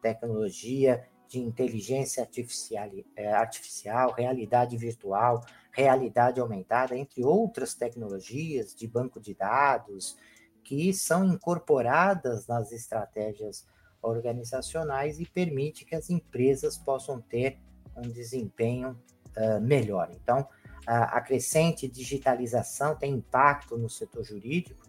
Tecnologia 0.01 1.08
de 1.27 1.39
inteligência 1.39 2.24
artificial, 2.24 2.89
é, 3.15 3.34
artificial, 3.34 4.13
realidade 4.13 4.77
virtual, 4.77 5.46
realidade 5.72 6.39
aumentada, 6.39 6.98
entre 6.98 7.24
outras 7.24 7.74
tecnologias 7.74 8.74
de 8.74 8.88
banco 8.88 9.19
de 9.19 9.34
dados, 9.34 10.17
que 10.63 10.93
são 10.93 11.25
incorporadas 11.25 12.48
nas 12.48 12.72
estratégias 12.72 13.65
organizacionais 14.01 15.19
e 15.19 15.25
permite 15.25 15.86
que 15.86 15.96
as 15.96 16.10
empresas 16.10 16.77
possam 16.77 17.22
ter 17.22 17.60
um 17.96 18.10
desempenho 18.10 19.00
uh, 19.36 19.62
melhor. 19.62 20.10
Então, 20.13 20.48
a, 20.88 21.19
crescente 21.19 21.88
digitalização 21.88 22.96
tem 22.96 23.13
impacto 23.13 23.77
no 23.77 23.89
setor 23.89 24.24
jurídico, 24.24 24.88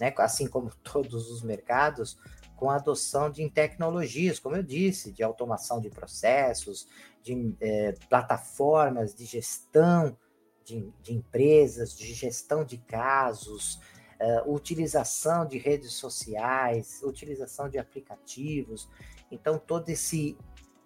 né, 0.00 0.14
assim 0.18 0.46
como 0.46 0.70
todos 0.82 1.28
os 1.30 1.42
mercados, 1.42 2.16
com 2.60 2.68
a 2.68 2.76
adoção 2.76 3.30
de 3.30 3.48
tecnologias, 3.48 4.38
como 4.38 4.54
eu 4.54 4.62
disse, 4.62 5.10
de 5.10 5.22
automação 5.22 5.80
de 5.80 5.88
processos, 5.88 6.86
de 7.22 7.56
eh, 7.58 7.94
plataformas 8.10 9.14
de 9.14 9.24
gestão 9.24 10.14
de, 10.62 10.92
de, 11.02 11.14
empresas, 11.14 11.96
de 11.96 12.12
gestão 12.12 12.62
de 12.62 12.76
casos, 12.76 13.80
uh, 14.20 14.52
utilização 14.52 15.46
de 15.46 15.56
redes 15.56 15.94
sociais, 15.94 17.00
utilização 17.02 17.66
de 17.68 17.78
aplicativos. 17.78 18.88
Então, 19.30 19.58
todo 19.58 19.88
esse 19.88 20.36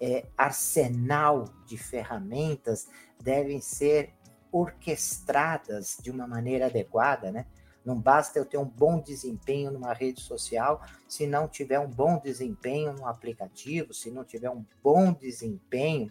é, 0.00 0.26
arsenal 0.36 1.44
de 1.66 1.76
ferramentas 1.76 2.88
devem 3.20 3.60
ser 3.60 4.14
orquestradas 4.52 5.98
de 6.00 6.10
uma 6.10 6.26
maneira 6.26 6.66
adequada, 6.66 7.32
né? 7.32 7.46
Não 7.84 7.98
basta 7.98 8.38
eu 8.38 8.46
ter 8.46 8.56
um 8.56 8.64
bom 8.64 8.98
desempenho 8.98 9.70
numa 9.70 9.92
rede 9.92 10.20
social 10.20 10.82
se 11.06 11.26
não 11.26 11.46
tiver 11.46 11.78
um 11.78 11.88
bom 11.88 12.18
desempenho 12.18 12.92
no 12.94 13.06
aplicativo, 13.06 13.92
se 13.92 14.10
não 14.10 14.24
tiver 14.24 14.50
um 14.50 14.64
bom 14.82 15.12
desempenho 15.12 16.10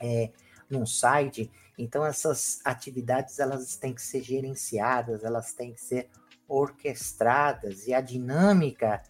é, 0.00 0.30
num 0.70 0.86
site. 0.86 1.50
Então 1.76 2.04
essas 2.04 2.60
atividades 2.64 3.38
elas 3.38 3.76
têm 3.76 3.94
que 3.94 4.02
ser 4.02 4.22
gerenciadas, 4.22 5.24
elas 5.24 5.52
têm 5.52 5.74
que 5.74 5.80
ser 5.80 6.08
orquestradas 6.48 7.86
e 7.86 7.94
a 7.94 8.00
dinâmica 8.00 9.02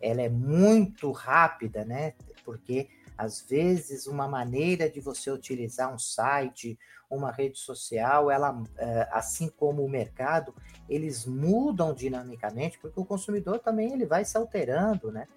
ela 0.00 0.22
é 0.22 0.28
muito 0.28 1.10
rápida, 1.12 1.84
né? 1.84 2.14
Porque 2.44 2.88
às 3.20 3.42
vezes 3.42 4.06
uma 4.06 4.26
maneira 4.26 4.88
de 4.88 4.98
você 4.98 5.30
utilizar 5.30 5.92
um 5.92 5.98
site, 5.98 6.78
uma 7.10 7.30
rede 7.30 7.58
social, 7.58 8.30
ela, 8.30 8.62
é, 8.78 9.08
assim 9.12 9.50
como 9.50 9.84
o 9.84 9.90
mercado, 9.90 10.54
eles 10.88 11.26
mudam 11.26 11.92
dinamicamente, 11.92 12.78
porque 12.78 12.98
o 12.98 13.04
consumidor 13.04 13.58
também 13.58 13.92
ele 13.92 14.06
vai 14.06 14.24
se 14.24 14.38
alterando, 14.38 15.12
né? 15.12 15.28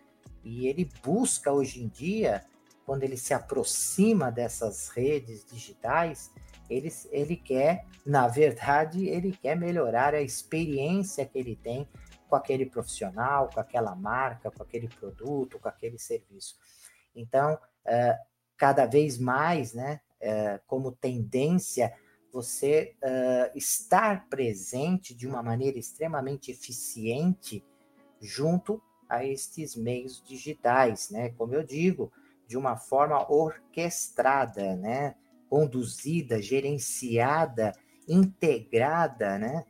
E 0.46 0.66
ele 0.66 0.90
busca 1.04 1.52
hoje 1.52 1.84
em 1.84 1.90
dia, 1.90 2.46
quando 2.86 3.04
ele 3.04 3.18
se 3.18 3.34
aproxima 3.34 4.32
dessas 4.32 4.88
redes 4.88 5.44
digitais, 5.44 6.32
ele, 6.70 6.90
ele 7.12 7.36
quer, 7.36 7.86
na 8.06 8.30
verdade, 8.30 9.10
ele 9.10 9.34
quer 9.34 9.58
melhorar 9.58 10.13
a 10.13 10.22
experiência 10.22 11.25
que 11.25 11.38
ele 11.38 11.58
tem 11.58 11.86
com 12.30 12.36
aquele 12.38 12.66
profissional, 12.66 13.50
com 13.54 13.60
aquela 13.60 13.94
marca, 13.94 14.50
com 14.50 14.63
aquele 14.63 14.88
produto, 14.88 15.60
com 15.60 15.68
aquele 15.68 16.00
serviço. 16.00 16.56
Então, 17.13 17.58
cada 18.58 18.86
vez 18.86 19.18
mais, 19.18 19.74
né, 19.74 20.00
uh, 20.22 20.62
como 20.68 20.92
tendência, 20.92 21.94
você 22.32 22.96
uh, 23.04 23.58
estar 23.58 24.28
presente 24.28 25.13
de 25.13 25.28
uma 25.28 25.44
maneira 25.44 25.78
extremamente 25.78 26.50
eficiente 26.52 27.63
junto 28.20 28.82
a 29.08 29.24
estes 29.24 29.75
meios 29.75 30.24
digitais, 30.25 31.10
né? 31.12 31.30
Como 31.32 31.54
eu 31.54 31.63
digo, 31.63 32.12
de 32.48 32.58
uma 32.58 32.76
forma 32.76 33.32
orquestrada, 33.32 34.76
né? 34.76 35.15
conduzida, 35.54 36.41
gerenciada, 36.41 37.74
integrada, 38.08 39.38
né? 39.38 39.63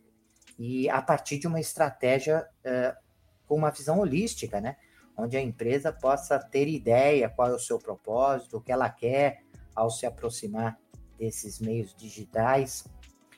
E 0.57 0.89
a 0.89 1.01
partir 1.01 1.37
de 1.39 1.45
uma 1.45 1.59
estratégia 1.59 2.47
uh, 2.65 2.97
com 3.45 3.55
uma 3.55 3.69
visão 3.69 3.99
holística, 3.99 4.61
né? 4.61 4.77
Onde 5.15 5.37
a 5.37 5.41
empresa 5.41 5.91
possa 5.91 6.39
ter 6.39 6.67
ideia 6.67 7.29
qual 7.29 7.49
é 7.49 7.53
o 7.53 7.59
seu 7.59 7.77
propósito, 7.77 8.57
o 8.57 8.61
que 8.61 8.71
ela 8.71 8.89
quer 8.89 9.43
ao 9.75 9.89
se 9.89 10.05
aproximar 10.05 10.79
desses 11.17 11.59
meios 11.59 11.95
digitais 11.95 12.85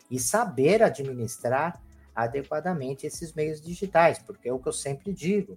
e 0.10 0.20
saber 0.20 0.82
administrar 0.82 1.82
adequadamente 2.16 3.06
esses 3.06 3.34
meios 3.34 3.62
digitais, 3.62 4.20
porque 4.20 4.48
é 4.48 4.54
o 4.54 4.60
que 4.60 4.70
eu 4.70 4.74
sempre 4.74 5.14
digo. 5.14 5.56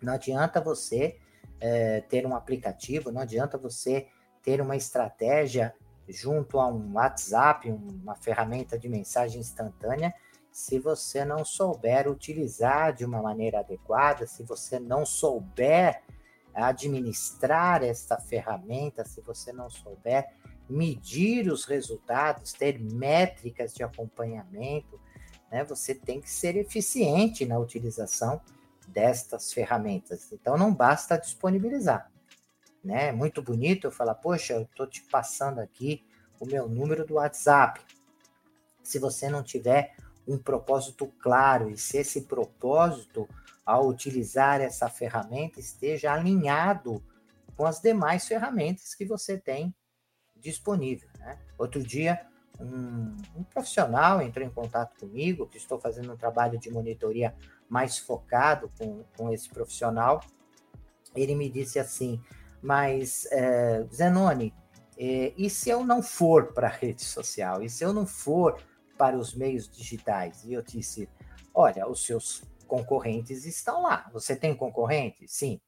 Não 0.00 0.12
adianta 0.12 0.60
você 0.60 1.18
é, 1.60 2.00
ter 2.02 2.26
um 2.26 2.34
aplicativo, 2.34 3.10
não 3.10 3.22
adianta 3.22 3.58
você 3.58 4.06
ter 4.42 4.60
uma 4.60 4.76
estratégia 4.76 5.74
junto 6.08 6.60
a 6.60 6.68
um 6.68 6.92
WhatsApp, 6.94 7.70
uma 7.70 8.14
ferramenta 8.14 8.78
de 8.78 8.88
mensagem 8.88 9.40
instantânea, 9.40 10.14
se 10.54 10.78
você 10.78 11.24
não 11.24 11.44
souber 11.44 12.08
utilizar 12.08 12.94
de 12.94 13.04
uma 13.04 13.20
maneira 13.20 13.58
adequada, 13.58 14.26
se 14.26 14.44
você 14.44 14.78
não 14.78 15.04
souber 15.04 16.02
administrar 16.54 17.82
esta 17.82 18.16
ferramenta, 18.16 19.04
se 19.04 19.20
você 19.20 19.52
não 19.52 19.68
souber 19.68 20.32
medir 20.68 21.50
os 21.50 21.64
resultados, 21.64 22.52
ter 22.52 22.78
métricas 22.78 23.74
de 23.74 23.82
acompanhamento, 23.82 25.00
né, 25.50 25.64
você 25.64 25.94
tem 25.94 26.20
que 26.20 26.30
ser 26.30 26.56
eficiente 26.56 27.44
na 27.44 27.58
utilização 27.58 28.40
destas 28.86 29.52
ferramentas. 29.52 30.32
Então 30.32 30.56
não 30.56 30.72
basta 30.72 31.18
disponibilizar 31.18 32.14
né? 32.84 33.10
Muito 33.10 33.42
bonito 33.42 33.86
eu 33.86 33.90
falar, 33.90 34.14
poxa, 34.14 34.52
eu 34.52 34.62
estou 34.62 34.86
te 34.86 35.02
passando 35.02 35.58
aqui 35.58 36.04
o 36.38 36.44
meu 36.46 36.68
número 36.68 37.06
do 37.06 37.14
WhatsApp. 37.14 37.80
Se 38.82 38.98
você 38.98 39.30
não 39.30 39.42
tiver 39.42 39.96
um 40.26 40.38
propósito 40.38 41.06
claro 41.20 41.70
e 41.70 41.76
se 41.76 41.98
esse 41.98 42.22
propósito, 42.22 43.28
ao 43.64 43.88
utilizar 43.88 44.60
essa 44.60 44.88
ferramenta, 44.88 45.60
esteja 45.60 46.12
alinhado 46.12 47.02
com 47.56 47.66
as 47.66 47.80
demais 47.80 48.26
ferramentas 48.26 48.94
que 48.94 49.04
você 49.04 49.38
tem 49.38 49.74
disponível. 50.36 51.08
Né? 51.18 51.38
Outro 51.56 51.82
dia, 51.82 52.26
um, 52.60 53.16
um, 53.36 53.42
profissional 53.44 54.20
entrou 54.20 54.46
em 54.46 54.50
contato 54.50 54.98
comigo, 54.98 55.46
que 55.46 55.56
estou 55.56 55.80
fazendo 55.80 56.12
um 56.12 56.16
trabalho 56.16 56.58
de 56.58 56.70
monitoria 56.70 57.34
mais 57.68 57.98
focado 57.98 58.70
com, 58.78 59.04
com 59.16 59.32
esse 59.32 59.48
profissional. 59.48 60.20
Ele 61.14 61.34
me 61.34 61.48
disse 61.48 61.78
assim: 61.78 62.20
mas, 62.62 63.26
é, 63.30 63.84
Zenoni, 63.92 64.54
é, 64.96 65.32
e 65.36 65.50
se 65.50 65.70
eu 65.70 65.84
não 65.84 66.02
for 66.02 66.52
para 66.52 66.68
a 66.68 66.70
rede 66.72 67.02
social? 67.02 67.62
E 67.62 67.68
se 67.68 67.84
eu 67.84 67.92
não 67.92 68.06
for 68.06 68.60
para 68.96 69.16
os 69.16 69.34
meios 69.34 69.68
digitais? 69.68 70.44
E 70.44 70.52
eu 70.52 70.62
disse: 70.62 71.08
olha, 71.54 71.88
os 71.88 72.04
seus 72.04 72.42
concorrentes 72.66 73.44
estão 73.44 73.82
lá. 73.82 74.08
Você 74.12 74.34
tem 74.34 74.56
concorrente? 74.56 75.26
Sim. 75.28 75.60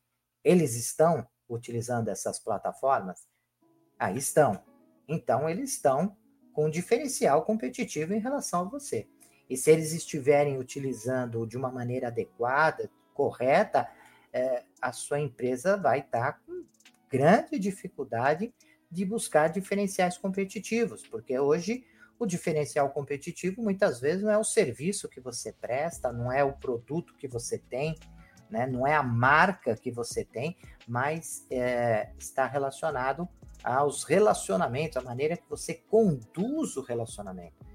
Eles 0.42 0.74
estão 0.74 1.26
utilizando 1.48 2.08
essas 2.08 2.38
plataformas? 2.38 3.28
Aí 3.98 4.14
ah, 4.14 4.18
estão. 4.18 4.62
Então, 5.08 5.48
eles 5.48 5.70
estão 5.70 6.16
com 6.52 6.66
um 6.66 6.70
diferencial 6.70 7.42
competitivo 7.44 8.14
em 8.14 8.18
relação 8.18 8.62
a 8.62 8.64
você. 8.64 9.08
E 9.48 9.56
se 9.56 9.70
eles 9.70 9.92
estiverem 9.92 10.58
utilizando 10.58 11.46
de 11.46 11.56
uma 11.56 11.70
maneira 11.70 12.08
adequada, 12.08 12.90
correta, 13.14 13.88
é, 14.32 14.64
a 14.80 14.92
sua 14.92 15.20
empresa 15.20 15.76
vai 15.76 16.00
estar 16.00 16.32
tá 16.32 16.40
com 16.44 16.64
grande 17.08 17.58
dificuldade 17.58 18.52
de 18.90 19.04
buscar 19.04 19.48
diferenciais 19.48 20.18
competitivos, 20.18 21.06
porque 21.06 21.38
hoje 21.38 21.84
o 22.18 22.26
diferencial 22.26 22.90
competitivo 22.90 23.62
muitas 23.62 24.00
vezes 24.00 24.22
não 24.22 24.30
é 24.30 24.38
o 24.38 24.44
serviço 24.44 25.08
que 25.08 25.20
você 25.20 25.52
presta, 25.52 26.12
não 26.12 26.32
é 26.32 26.42
o 26.42 26.52
produto 26.52 27.14
que 27.14 27.28
você 27.28 27.58
tem, 27.58 27.94
né? 28.50 28.66
não 28.66 28.86
é 28.86 28.94
a 28.94 29.02
marca 29.02 29.76
que 29.76 29.90
você 29.90 30.24
tem, 30.24 30.56
mas 30.86 31.46
é, 31.50 32.10
está 32.18 32.46
relacionado 32.46 33.28
aos 33.62 34.04
relacionamentos, 34.04 34.96
a 34.96 35.02
maneira 35.02 35.36
que 35.36 35.48
você 35.48 35.74
conduz 35.74 36.76
o 36.76 36.82
relacionamento. 36.82 37.66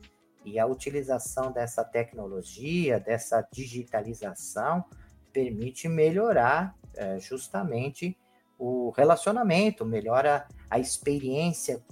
E 0.43 0.58
a 0.58 0.65
utilização 0.65 1.51
dessa 1.51 1.84
tecnologia, 1.84 2.99
dessa 2.99 3.47
digitalização, 3.51 4.84
permite 5.32 5.88
melhorar 5.88 6.75
é, 6.95 7.19
justamente 7.19 8.17
o 8.63 8.91
relacionamento, 8.91 9.84
melhora 9.84 10.47
a 10.69 10.78
experiência 10.78 11.84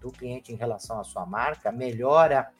do 0.00 0.10
cliente 0.10 0.50
em 0.50 0.56
relação 0.56 0.98
à 0.98 1.04
sua 1.04 1.26
marca, 1.26 1.70
melhora, 1.70 2.50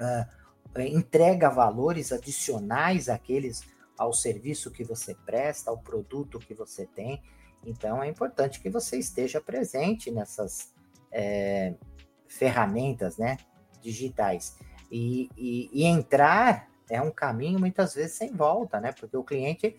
uh, 0.00 0.80
entrega 0.80 1.48
valores 1.48 2.10
adicionais 2.10 3.08
àqueles 3.08 3.62
ao 3.96 4.12
serviço 4.12 4.72
que 4.72 4.82
você 4.82 5.14
presta, 5.14 5.70
ao 5.70 5.78
produto 5.78 6.40
que 6.40 6.54
você 6.54 6.86
tem. 6.86 7.22
Então 7.64 8.02
é 8.02 8.08
importante 8.08 8.60
que 8.60 8.68
você 8.68 8.98
esteja 8.98 9.40
presente 9.40 10.10
nessas 10.10 10.74
é, 11.12 11.72
ferramentas, 12.26 13.16
né, 13.16 13.36
digitais 13.80 14.58
e, 14.90 15.30
e, 15.36 15.70
e 15.72 15.84
entrar 15.84 16.68
é 16.90 17.00
um 17.00 17.12
caminho 17.12 17.60
muitas 17.60 17.94
vezes 17.94 18.16
sem 18.16 18.32
volta, 18.32 18.80
né? 18.80 18.92
Porque 18.92 19.16
o 19.16 19.24
cliente 19.24 19.76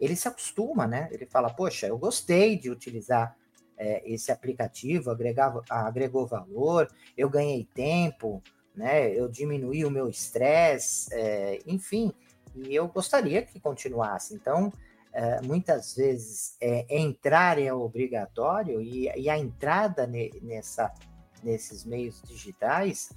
ele 0.00 0.16
se 0.16 0.28
acostuma, 0.28 0.86
né? 0.86 1.08
Ele 1.12 1.26
fala, 1.26 1.50
poxa, 1.50 1.86
eu 1.86 1.98
gostei 1.98 2.56
de 2.58 2.70
utilizar 2.70 3.36
é, 3.76 4.02
esse 4.04 4.32
aplicativo, 4.32 5.10
agregava, 5.10 5.62
agregou 5.68 6.26
valor, 6.26 6.88
eu 7.16 7.28
ganhei 7.28 7.68
tempo, 7.74 8.42
né? 8.74 9.10
Eu 9.12 9.28
diminuí 9.28 9.84
o 9.84 9.90
meu 9.90 10.08
estresse, 10.08 11.08
é, 11.12 11.60
enfim, 11.66 12.12
e 12.54 12.74
eu 12.74 12.88
gostaria 12.88 13.42
que 13.42 13.60
continuasse. 13.60 14.34
Então, 14.34 14.72
é, 15.12 15.40
muitas 15.42 15.94
vezes 15.94 16.56
é, 16.60 16.86
entrar 16.88 17.58
é 17.58 17.72
obrigatório 17.72 18.80
e, 18.80 19.10
e 19.16 19.28
a 19.28 19.38
entrada 19.38 20.06
ne, 20.06 20.30
nessa, 20.42 20.92
nesses 21.42 21.84
meios 21.84 22.22
digitais 22.22 23.10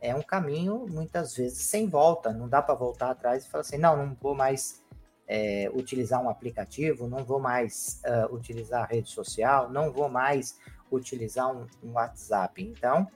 é 0.00 0.14
um 0.14 0.22
caminho 0.22 0.86
muitas 0.88 1.34
vezes 1.34 1.58
sem 1.58 1.88
volta. 1.88 2.32
Não 2.32 2.48
dá 2.48 2.62
para 2.62 2.74
voltar 2.74 3.10
atrás 3.10 3.44
e 3.44 3.48
falar 3.48 3.62
assim, 3.62 3.78
não, 3.78 3.96
não 3.96 4.16
vou 4.20 4.34
mais 4.34 4.84
é, 5.28 5.70
utilizar 5.74 6.22
um 6.22 6.30
aplicativo, 6.30 7.06
não 7.06 7.22
vou 7.22 7.38
mais 7.38 8.00
uh, 8.06 8.34
utilizar 8.34 8.84
a 8.84 8.86
rede 8.86 9.10
social, 9.10 9.70
não 9.70 9.92
vou 9.92 10.08
mais 10.08 10.58
utilizar 10.90 11.54
um, 11.54 11.66
um, 11.82 11.92
WhatsApp. 11.92 12.62
Então, 12.62 13.06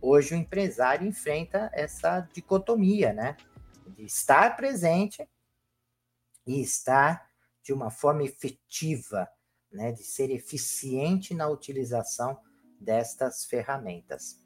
hoje 0.00 0.34
o 0.34 0.38
empresário 0.38 1.08
enfrenta 1.08 1.70
essa 1.72 2.20
dicotomia, 2.32 3.14
né? 3.14 3.38
De 3.86 4.04
estar 4.04 4.54
presente 4.54 5.26
e 6.46 6.60
estar 6.60 7.26
de 7.62 7.72
uma 7.72 7.90
forma 7.90 8.22
efetiva, 8.22 9.26
né? 9.72 9.92
De 9.92 10.04
ser 10.04 10.30
eficiente 10.30 11.32
na 11.32 11.48
utilização 11.48 12.38
destas 12.78 13.46
ferramentas. 13.46 14.38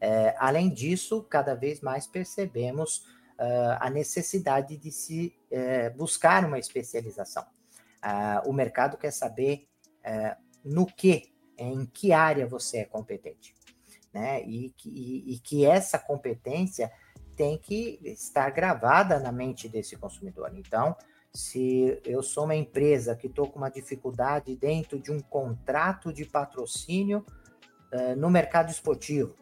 É, 0.00 0.34
além 0.38 0.68
disso, 0.68 1.22
cada 1.22 1.54
vez 1.54 1.80
mais 1.80 2.04
percebemos 2.04 3.06
uh, 3.38 3.78
a 3.80 3.90
necessidade 3.90 4.76
de 4.76 4.90
se 4.90 5.34
uh, 5.50 5.96
buscar 5.96 6.44
uma 6.44 6.58
especialização. 6.58 7.44
Uh, 8.04 8.48
o 8.48 8.52
mercado 8.52 8.96
quer 8.96 9.10
saber 9.10 9.66
eh, 10.04 10.36
no 10.62 10.84
que, 10.84 11.32
em 11.56 11.86
que 11.86 12.12
área 12.12 12.46
você 12.46 12.78
é 12.78 12.84
competente. 12.84 13.54
Né? 14.12 14.44
E, 14.44 14.72
e, 14.84 15.40
que 15.42 15.64
essa 15.64 15.98
competência 15.98 16.92
tem 17.34 17.58
que 17.58 17.98
estar 18.04 18.48
gravada 18.50 19.18
na 19.18 19.32
mente 19.32 19.68
desse 19.68 19.96
consumidor. 19.96 20.52
Então, 20.54 20.94
se 21.32 22.00
eu 22.04 22.22
sou 22.22 22.44
uma 22.44 22.54
empresa 22.54 23.16
que 23.16 23.26
estou 23.26 23.48
com 23.48 23.58
uma 23.58 23.70
dificuldade 23.70 24.54
dentro 24.54 25.00
de 25.00 25.10
um 25.10 25.18
contrato 25.18 26.12
de 26.12 26.24
patrocínio 26.24 27.26
uh, 27.92 28.14
no 28.16 28.30
mercado 28.30 28.70
esportivo, 28.70 29.34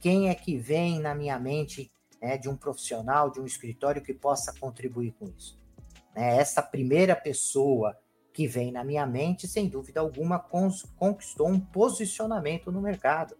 quem 0.00 0.28
é 0.28 0.34
que 0.34 0.56
vem 0.56 0.98
na 0.98 1.14
minha 1.14 1.38
mente 1.38 1.92
né, 2.20 2.36
de 2.36 2.48
um 2.48 2.56
profissional, 2.56 3.30
de 3.30 3.40
um 3.40 3.46
escritório 3.46 4.02
que 4.02 4.12
possa 4.12 4.52
contribuir 4.58 5.12
com 5.18 5.26
isso. 5.36 5.58
Né? 6.14 6.36
Essa 6.36 6.62
primeira 6.62 7.16
pessoa 7.16 7.96
que 8.32 8.46
vem 8.46 8.70
na 8.70 8.84
minha 8.84 9.06
mente, 9.06 9.48
sem 9.48 9.68
dúvida 9.68 10.00
alguma, 10.00 10.38
conquistou 10.38 11.48
um 11.48 11.58
posicionamento 11.58 12.70
no 12.70 12.80
mercado, 12.80 13.36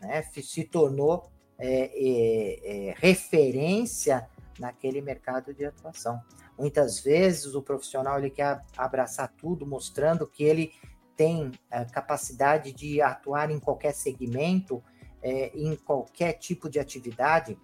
né? 0.00 0.22
se 0.22 0.64
tornou 0.64 1.30
é, 1.58 1.90
é, 1.94 2.88
é, 2.88 2.94
referência 2.98 4.28
naquele 4.58 5.00
mercado 5.00 5.54
de 5.54 5.64
atuação. 5.64 6.20
Muitas 6.58 7.00
vezes 7.00 7.54
o 7.54 7.62
profissional 7.62 8.18
ele 8.18 8.30
quer 8.30 8.64
abraçar 8.76 9.32
tudo, 9.36 9.66
mostrando 9.66 10.26
que 10.26 10.44
ele 10.44 10.72
tem 11.16 11.52
a 11.70 11.84
capacidade 11.84 12.72
de 12.72 13.00
atuar 13.00 13.50
em 13.50 13.58
qualquer 13.58 13.92
segmento, 13.92 14.82
é, 15.22 15.52
em 15.54 15.76
qualquer 15.76 16.34
tipo 16.34 16.68
de 16.68 16.78
atividade, 16.78 17.58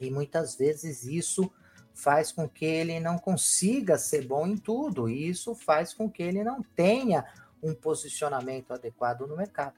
e 0.00 0.10
muitas 0.10 0.56
vezes 0.56 1.04
isso 1.04 1.50
faz 1.94 2.30
com 2.30 2.48
que 2.48 2.64
ele 2.64 3.00
não 3.00 3.18
consiga 3.18 3.96
ser 3.96 4.26
bom 4.26 4.46
em 4.46 4.56
tudo, 4.56 5.08
e 5.08 5.28
isso 5.28 5.54
faz 5.54 5.94
com 5.94 6.10
que 6.10 6.22
ele 6.22 6.44
não 6.44 6.62
tenha 6.62 7.24
um 7.62 7.74
posicionamento 7.74 8.72
adequado 8.72 9.26
no 9.26 9.36
mercado. 9.36 9.76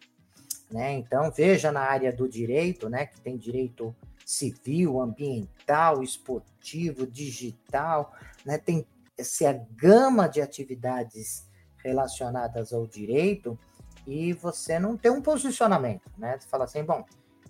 Né? 0.71 0.95
Então, 0.95 1.31
veja 1.31 1.73
na 1.73 1.81
área 1.81 2.13
do 2.13 2.29
direito, 2.29 2.89
né, 2.89 3.07
que 3.07 3.21
tem 3.21 3.37
direito 3.37 3.95
civil, 4.27 5.01
ambiental, 5.01 6.03
esportivo, 6.03 7.07
digital, 7.07 8.13
né, 8.45 8.59
tem 8.59 8.87
essa 9.17 9.53
gama 9.77 10.29
de 10.29 10.41
atividades 10.41 11.49
relacionadas 11.83 12.73
ao 12.73 12.87
direito 12.87 13.59
e 14.07 14.33
você 14.33 14.79
não 14.79 14.97
tem 14.97 15.11
um 15.11 15.23
posicionamento, 15.23 16.11
né? 16.17 16.39
Você 16.39 16.49
fala 16.49 16.65
assim, 16.65 16.83
bom, 16.83 17.05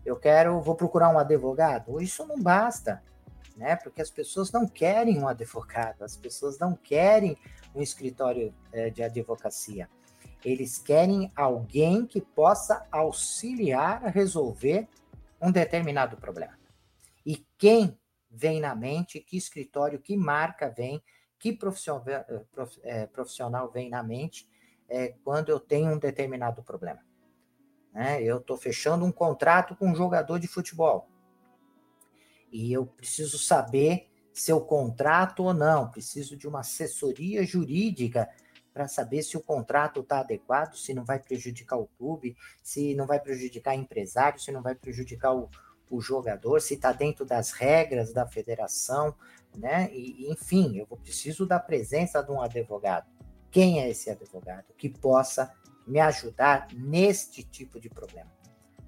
eu 0.08 0.16
quero, 0.16 0.60
vou 0.60 0.74
procurar 0.74 1.10
um 1.10 1.18
advogado. 1.18 2.00
Isso 2.00 2.26
não 2.26 2.40
basta, 2.40 3.02
né? 3.56 3.76
Porque 3.76 4.00
as 4.00 4.10
pessoas 4.10 4.50
não 4.50 4.66
querem 4.66 5.18
um 5.18 5.28
advogado, 5.28 6.02
as 6.02 6.16
pessoas 6.16 6.58
não 6.58 6.74
querem 6.74 7.36
um 7.74 7.82
escritório 7.82 8.54
é, 8.72 8.88
de 8.88 9.02
advocacia. 9.02 9.88
Eles 10.44 10.78
querem 10.78 11.30
alguém 11.36 12.06
que 12.06 12.20
possa 12.20 12.86
auxiliar 12.90 14.04
a 14.06 14.08
resolver 14.08 14.88
um 15.40 15.52
determinado 15.52 16.16
problema. 16.16 16.58
E 17.26 17.44
quem 17.58 17.98
vem 18.30 18.60
na 18.60 18.74
mente, 18.74 19.20
que 19.20 19.36
escritório, 19.36 19.98
que 19.98 20.16
marca 20.16 20.70
vem, 20.70 21.02
que 21.38 21.52
profissional, 21.52 22.04
eh, 22.06 22.44
eh, 22.82 23.06
profissional 23.06 23.70
vem 23.70 23.90
na 23.90 24.02
mente 24.02 24.48
é, 24.88 25.14
quando 25.22 25.50
eu 25.50 25.60
tenho 25.60 25.92
um 25.92 25.98
determinado 25.98 26.62
problema. 26.62 27.00
Né? 27.92 28.22
Eu 28.22 28.38
estou 28.38 28.56
fechando 28.56 29.04
um 29.04 29.12
contrato 29.12 29.74
com 29.76 29.90
um 29.90 29.94
jogador 29.94 30.38
de 30.38 30.46
futebol. 30.46 31.08
E 32.50 32.72
eu 32.72 32.86
preciso 32.86 33.38
saber 33.38 34.08
se 34.32 34.50
eu 34.50 34.60
contrato 34.60 35.44
ou 35.44 35.54
não. 35.54 35.90
Preciso 35.90 36.36
de 36.36 36.46
uma 36.46 36.60
assessoria 36.60 37.44
jurídica 37.44 38.28
para 38.72 38.86
saber 38.86 39.22
se 39.22 39.36
o 39.36 39.40
contrato 39.40 40.00
está 40.00 40.20
adequado, 40.20 40.76
se 40.76 40.94
não 40.94 41.04
vai 41.04 41.18
prejudicar 41.18 41.76
o 41.76 41.88
clube, 41.98 42.36
se 42.62 42.94
não 42.94 43.06
vai 43.06 43.18
prejudicar 43.18 43.76
o 43.76 43.80
empresário, 43.80 44.38
se 44.38 44.52
não 44.52 44.62
vai 44.62 44.74
prejudicar 44.74 45.34
o, 45.34 45.50
o 45.90 46.00
jogador, 46.00 46.60
se 46.60 46.74
está 46.74 46.92
dentro 46.92 47.24
das 47.24 47.50
regras 47.50 48.12
da 48.12 48.26
federação, 48.26 49.14
né? 49.56 49.90
E, 49.92 50.30
enfim, 50.30 50.78
eu 50.78 50.86
preciso 50.86 51.44
da 51.44 51.58
presença 51.58 52.22
de 52.22 52.30
um 52.30 52.40
advogado. 52.40 53.06
Quem 53.50 53.80
é 53.80 53.90
esse 53.90 54.10
advogado 54.10 54.66
que 54.76 54.88
possa 54.88 55.52
me 55.88 56.00
ajudar 56.00 56.68
neste 56.72 57.42
tipo 57.42 57.80
de 57.80 57.88
problema. 57.88 58.30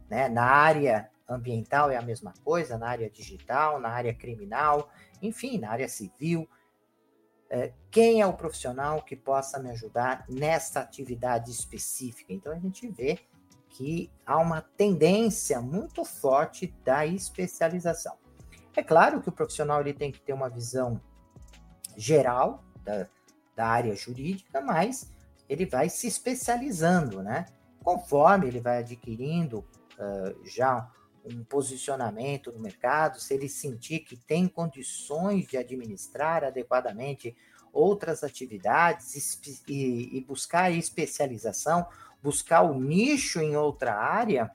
Né? 0.09 0.29
Na 0.29 0.45
área 0.45 1.11
ambiental 1.29 1.91
é 1.91 1.97
a 1.97 2.03
mesma 2.03 2.35
coisa, 2.45 2.77
na 2.77 2.89
área 2.89 3.09
digital, 3.09 3.81
na 3.81 3.89
área 3.89 4.15
criminal, 4.15 4.91
enfim, 5.23 5.59
na 5.59 5.71
área 5.71 5.89
civil. 5.89 6.49
É, 7.49 7.73
quem 7.91 8.21
é 8.21 8.27
o 8.27 8.33
profissional 8.33 9.03
que 9.03 9.17
possa 9.17 9.59
me 9.59 9.71
ajudar 9.71 10.25
nessa 10.29 10.81
atividade 10.81 11.51
específica? 11.51 12.33
Então 12.33 12.53
a 12.53 12.59
gente 12.59 12.89
vê 12.89 13.19
que 13.69 14.11
há 14.27 14.37
uma 14.37 14.61
tendência 14.61 15.61
muito 15.61 16.05
forte 16.05 16.67
da 16.85 17.07
especialização. 17.07 18.17
É 18.77 18.83
claro 18.83 19.21
que 19.21 19.29
o 19.29 19.33
profissional 19.33 19.81
ele 19.81 19.95
tem 19.95 20.13
que 20.13 20.21
ter 20.21 20.33
uma 20.33 20.49
visão 20.49 21.01
geral 21.97 22.65
da, 22.85 23.09
da 23.57 23.67
área 23.67 23.95
jurídica, 23.95 24.61
mas 24.61 25.13
ele 25.51 25.67
vai 25.67 25.89
se 25.89 26.07
especializando, 26.07 27.25
né? 27.25 27.45
Conforme 27.83 28.47
ele 28.47 28.61
vai 28.61 28.79
adquirindo 28.79 29.59
uh, 29.99 30.47
já 30.47 30.89
um 31.25 31.43
posicionamento 31.43 32.53
no 32.53 32.61
mercado, 32.61 33.19
se 33.19 33.35
ele 33.35 33.49
sentir 33.49 34.01
que 34.01 34.17
tem 34.17 34.47
condições 34.47 35.49
de 35.49 35.57
administrar 35.57 36.45
adequadamente 36.45 37.37
outras 37.73 38.23
atividades 38.23 39.41
e, 39.67 40.17
e 40.17 40.21
buscar 40.21 40.71
especialização, 40.71 41.85
buscar 42.23 42.63
o 42.63 42.79
nicho 42.79 43.41
em 43.41 43.57
outra 43.57 43.97
área, 43.97 44.53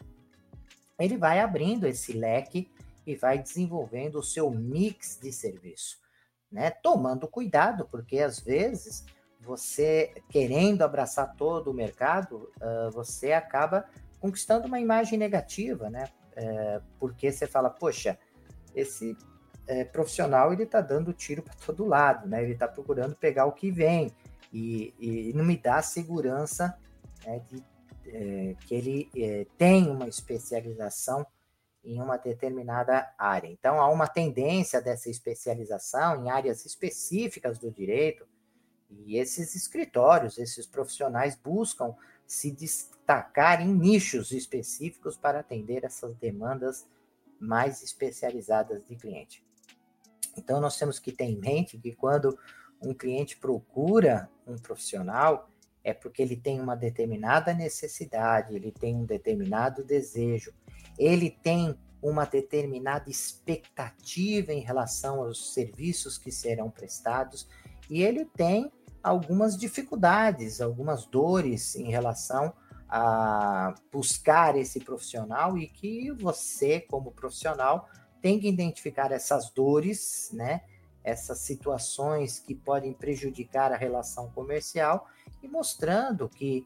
ele 0.97 1.17
vai 1.17 1.41
abrindo 1.41 1.85
esse 1.85 2.13
leque 2.13 2.71
e 3.05 3.15
vai 3.17 3.37
desenvolvendo 3.37 4.19
o 4.19 4.23
seu 4.23 4.49
mix 4.49 5.19
de 5.21 5.33
serviço, 5.33 5.99
né? 6.49 6.71
Tomando 6.71 7.27
cuidado, 7.27 7.85
porque 7.91 8.19
às 8.19 8.39
vezes 8.39 9.03
você 9.45 10.13
querendo 10.29 10.81
abraçar 10.81 11.35
todo 11.35 11.71
o 11.71 11.73
mercado, 11.73 12.51
uh, 12.61 12.91
você 12.91 13.31
acaba 13.31 13.85
conquistando 14.19 14.67
uma 14.67 14.79
imagem 14.79 15.17
negativa, 15.17 15.89
né? 15.89 16.09
Uh, 16.35 16.83
porque 16.99 17.31
você 17.31 17.47
fala, 17.47 17.69
poxa, 17.69 18.17
esse 18.73 19.11
uh, 19.11 19.91
profissional 19.91 20.51
ele 20.51 20.63
está 20.63 20.81
dando 20.81 21.13
tiro 21.13 21.41
para 21.43 21.53
todo 21.65 21.85
lado, 21.85 22.27
né? 22.27 22.43
Ele 22.43 22.53
está 22.53 22.67
procurando 22.67 23.15
pegar 23.15 23.45
o 23.45 23.51
que 23.51 23.71
vem 23.71 24.11
e, 24.51 24.93
e 24.99 25.33
não 25.33 25.45
me 25.45 25.57
dá 25.57 25.81
segurança 25.81 26.77
né, 27.25 27.41
de 27.49 27.63
eh, 28.07 28.55
que 28.67 28.75
ele 28.75 29.09
eh, 29.17 29.47
tem 29.57 29.89
uma 29.89 30.07
especialização 30.07 31.25
em 31.83 31.99
uma 31.99 32.17
determinada 32.17 33.11
área. 33.17 33.47
Então, 33.47 33.81
há 33.81 33.89
uma 33.89 34.07
tendência 34.07 34.79
dessa 34.79 35.09
especialização 35.09 36.23
em 36.23 36.29
áreas 36.29 36.65
específicas 36.65 37.57
do 37.57 37.71
direito, 37.71 38.27
e 38.89 39.17
esses 39.17 39.55
escritórios, 39.55 40.37
esses 40.37 40.65
profissionais 40.65 41.35
buscam 41.35 41.95
se 42.25 42.51
destacar 42.51 43.61
em 43.61 43.73
nichos 43.73 44.31
específicos 44.31 45.17
para 45.17 45.39
atender 45.39 45.83
essas 45.83 46.15
demandas 46.15 46.87
mais 47.39 47.83
especializadas 47.83 48.83
de 48.85 48.95
cliente. 48.95 49.43
Então, 50.37 50.59
nós 50.59 50.77
temos 50.77 50.99
que 50.99 51.11
ter 51.11 51.25
em 51.25 51.37
mente 51.37 51.77
que 51.77 51.93
quando 51.93 52.37
um 52.81 52.93
cliente 52.93 53.37
procura 53.37 54.29
um 54.45 54.57
profissional, 54.57 55.49
é 55.83 55.93
porque 55.93 56.21
ele 56.21 56.35
tem 56.35 56.59
uma 56.59 56.75
determinada 56.75 57.53
necessidade, 57.53 58.55
ele 58.55 58.71
tem 58.71 58.95
um 58.95 59.05
determinado 59.05 59.83
desejo, 59.83 60.53
ele 60.97 61.29
tem 61.29 61.77
uma 62.01 62.25
determinada 62.25 63.09
expectativa 63.09 64.51
em 64.51 64.59
relação 64.59 65.21
aos 65.21 65.53
serviços 65.53 66.17
que 66.17 66.31
serão 66.31 66.69
prestados 66.69 67.47
e 67.89 68.03
ele 68.03 68.25
tem 68.25 68.71
algumas 69.03 69.57
dificuldades, 69.57 70.61
algumas 70.61 71.05
dores 71.05 71.75
em 71.75 71.89
relação 71.89 72.53
a 72.89 73.75
buscar 73.91 74.55
esse 74.55 74.79
profissional 74.79 75.57
e 75.57 75.67
que 75.67 76.11
você, 76.11 76.79
como 76.79 77.11
profissional, 77.11 77.87
tem 78.21 78.39
que 78.39 78.47
identificar 78.47 79.11
essas 79.11 79.49
dores, 79.51 80.29
né? 80.33 80.61
Essas 81.03 81.39
situações 81.39 82.39
que 82.39 82.55
podem 82.55 82.93
prejudicar 82.93 83.71
a 83.71 83.77
relação 83.77 84.31
comercial 84.31 85.07
e 85.43 85.47
mostrando 85.47 86.27
que 86.27 86.65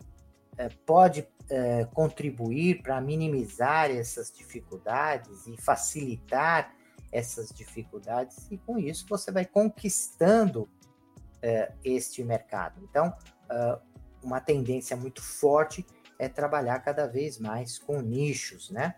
é, 0.58 0.69
pode 0.86 1.27
é, 1.49 1.86
contribuir 1.93 2.82
para 2.82 3.01
minimizar 3.01 3.89
essas 3.91 4.32
dificuldades 4.32 5.47
e 5.47 5.58
facilitar 5.58 6.73
essas 7.12 7.49
dificuldades, 7.49 8.47
e 8.51 8.58
com 8.58 8.77
isso 8.77 9.05
você 9.10 9.32
vai 9.32 9.45
conquistando 9.45 10.69
é, 11.41 11.71
este 11.84 12.23
mercado. 12.23 12.82
Então, 12.84 13.13
uh, 13.49 13.80
uma 14.23 14.39
tendência 14.39 14.95
muito 14.95 15.21
forte 15.21 15.86
é 16.17 16.28
trabalhar 16.28 16.80
cada 16.80 17.08
vez 17.08 17.38
mais 17.39 17.78
com 17.78 18.02
nichos, 18.02 18.69
né? 18.69 18.95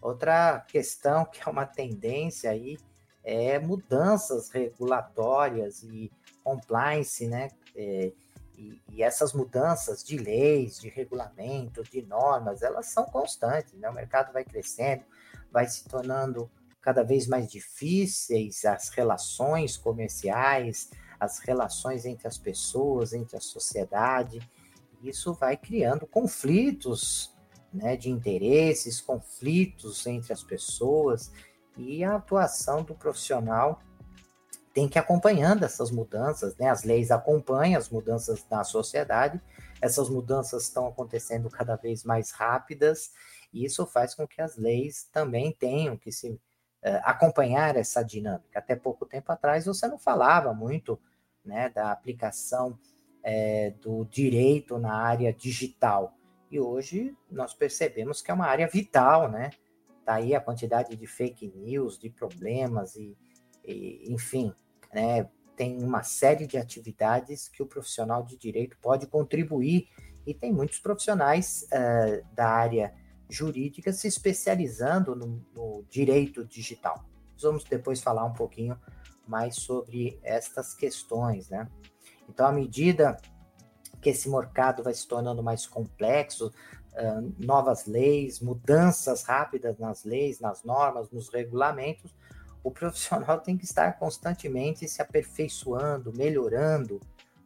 Outra 0.00 0.60
questão 0.68 1.24
que 1.24 1.40
é 1.46 1.50
uma 1.50 1.66
tendência 1.66 2.50
aí 2.50 2.78
é 3.22 3.58
mudanças 3.58 4.50
regulatórias 4.50 5.82
e 5.82 6.10
compliance, 6.42 7.26
né? 7.26 7.50
É, 7.74 8.12
e, 8.56 8.80
e, 8.88 9.02
essas 9.02 9.32
mudanças 9.32 10.04
de 10.04 10.16
leis, 10.16 10.78
de 10.78 10.88
regulamento, 10.88 11.82
de 11.82 12.02
normas, 12.02 12.62
elas 12.62 12.86
são 12.86 13.04
constantes, 13.04 13.72
né? 13.74 13.88
O 13.88 13.94
mercado 13.94 14.32
vai 14.32 14.44
crescendo, 14.44 15.04
vai 15.50 15.66
se 15.66 15.84
tornando 15.84 16.50
cada 16.80 17.02
vez 17.02 17.26
mais 17.26 17.50
difíceis 17.50 18.64
as 18.64 18.90
relações 18.90 19.76
comerciais, 19.76 20.90
as 21.24 21.38
relações 21.38 22.04
entre 22.04 22.28
as 22.28 22.38
pessoas, 22.38 23.12
entre 23.12 23.36
a 23.36 23.40
sociedade. 23.40 24.40
Isso 25.02 25.32
vai 25.34 25.56
criando 25.56 26.06
conflitos 26.06 27.32
né, 27.72 27.96
de 27.96 28.10
interesses, 28.10 29.00
conflitos 29.00 30.06
entre 30.06 30.32
as 30.32 30.42
pessoas 30.42 31.32
e 31.76 32.04
a 32.04 32.16
atuação 32.16 32.82
do 32.82 32.94
profissional 32.94 33.80
tem 34.74 34.88
que 34.88 34.98
ir 34.98 35.00
acompanhando 35.00 35.64
essas 35.64 35.90
mudanças, 35.92 36.56
né? 36.56 36.68
As 36.68 36.82
leis 36.82 37.12
acompanham 37.12 37.78
as 37.78 37.88
mudanças 37.88 38.44
na 38.50 38.64
sociedade, 38.64 39.40
essas 39.80 40.08
mudanças 40.08 40.64
estão 40.64 40.88
acontecendo 40.88 41.48
cada 41.48 41.76
vez 41.76 42.02
mais 42.02 42.32
rápidas, 42.32 43.12
e 43.52 43.64
isso 43.64 43.86
faz 43.86 44.16
com 44.16 44.26
que 44.26 44.42
as 44.42 44.56
leis 44.56 45.08
também 45.12 45.52
tenham 45.52 45.96
que 45.96 46.10
se 46.10 46.28
uh, 46.28 46.40
acompanhar 47.04 47.76
essa 47.76 48.02
dinâmica. 48.02 48.58
Até 48.58 48.74
pouco 48.74 49.06
tempo 49.06 49.30
atrás 49.30 49.64
você 49.64 49.86
não 49.86 49.98
falava 49.98 50.52
muito 50.52 50.98
né, 51.44 51.68
da 51.68 51.92
aplicação 51.92 52.78
é, 53.22 53.70
do 53.80 54.04
direito 54.04 54.78
na 54.78 54.94
área 54.94 55.32
digital. 55.32 56.16
E 56.50 56.60
hoje 56.60 57.16
nós 57.30 57.54
percebemos 57.54 58.20
que 58.20 58.30
é 58.30 58.34
uma 58.34 58.46
área 58.46 58.68
vital, 58.68 59.30
né? 59.30 59.50
Tá 60.04 60.14
aí 60.14 60.34
a 60.34 60.40
quantidade 60.40 60.94
de 60.94 61.06
fake 61.06 61.48
news, 61.56 61.98
de 61.98 62.10
problemas 62.10 62.94
e, 62.96 63.16
e 63.64 64.12
enfim, 64.12 64.52
né? 64.92 65.28
Tem 65.56 65.82
uma 65.82 66.02
série 66.02 66.46
de 66.46 66.58
atividades 66.58 67.48
que 67.48 67.62
o 67.62 67.66
profissional 67.66 68.22
de 68.22 68.36
direito 68.36 68.76
pode 68.82 69.06
contribuir 69.06 69.88
e 70.26 70.34
tem 70.34 70.52
muitos 70.52 70.78
profissionais 70.78 71.66
uh, 71.72 72.34
da 72.34 72.48
área 72.48 72.94
jurídica 73.28 73.92
se 73.92 74.06
especializando 74.06 75.14
no, 75.14 75.44
no 75.54 75.84
direito 75.88 76.44
digital. 76.44 77.04
Vamos 77.40 77.64
depois 77.64 78.00
falar 78.00 78.24
um 78.24 78.32
pouquinho 78.32 78.78
mais 79.26 79.56
sobre 79.56 80.18
estas 80.22 80.74
questões, 80.74 81.48
né? 81.48 81.68
Então, 82.28 82.46
à 82.46 82.52
medida 82.52 83.16
que 84.00 84.10
esse 84.10 84.28
mercado 84.28 84.82
vai 84.82 84.92
se 84.92 85.06
tornando 85.08 85.42
mais 85.42 85.66
complexo, 85.66 86.52
uh, 86.92 87.34
novas 87.38 87.86
leis, 87.86 88.40
mudanças 88.40 89.22
rápidas 89.22 89.78
nas 89.78 90.04
leis, 90.04 90.40
nas 90.40 90.62
normas, 90.62 91.10
nos 91.10 91.28
regulamentos, 91.28 92.14
o 92.62 92.70
profissional 92.70 93.40
tem 93.40 93.56
que 93.56 93.64
estar 93.64 93.98
constantemente 93.98 94.88
se 94.88 95.02
aperfeiçoando, 95.02 96.12
melhorando, 96.16 97.00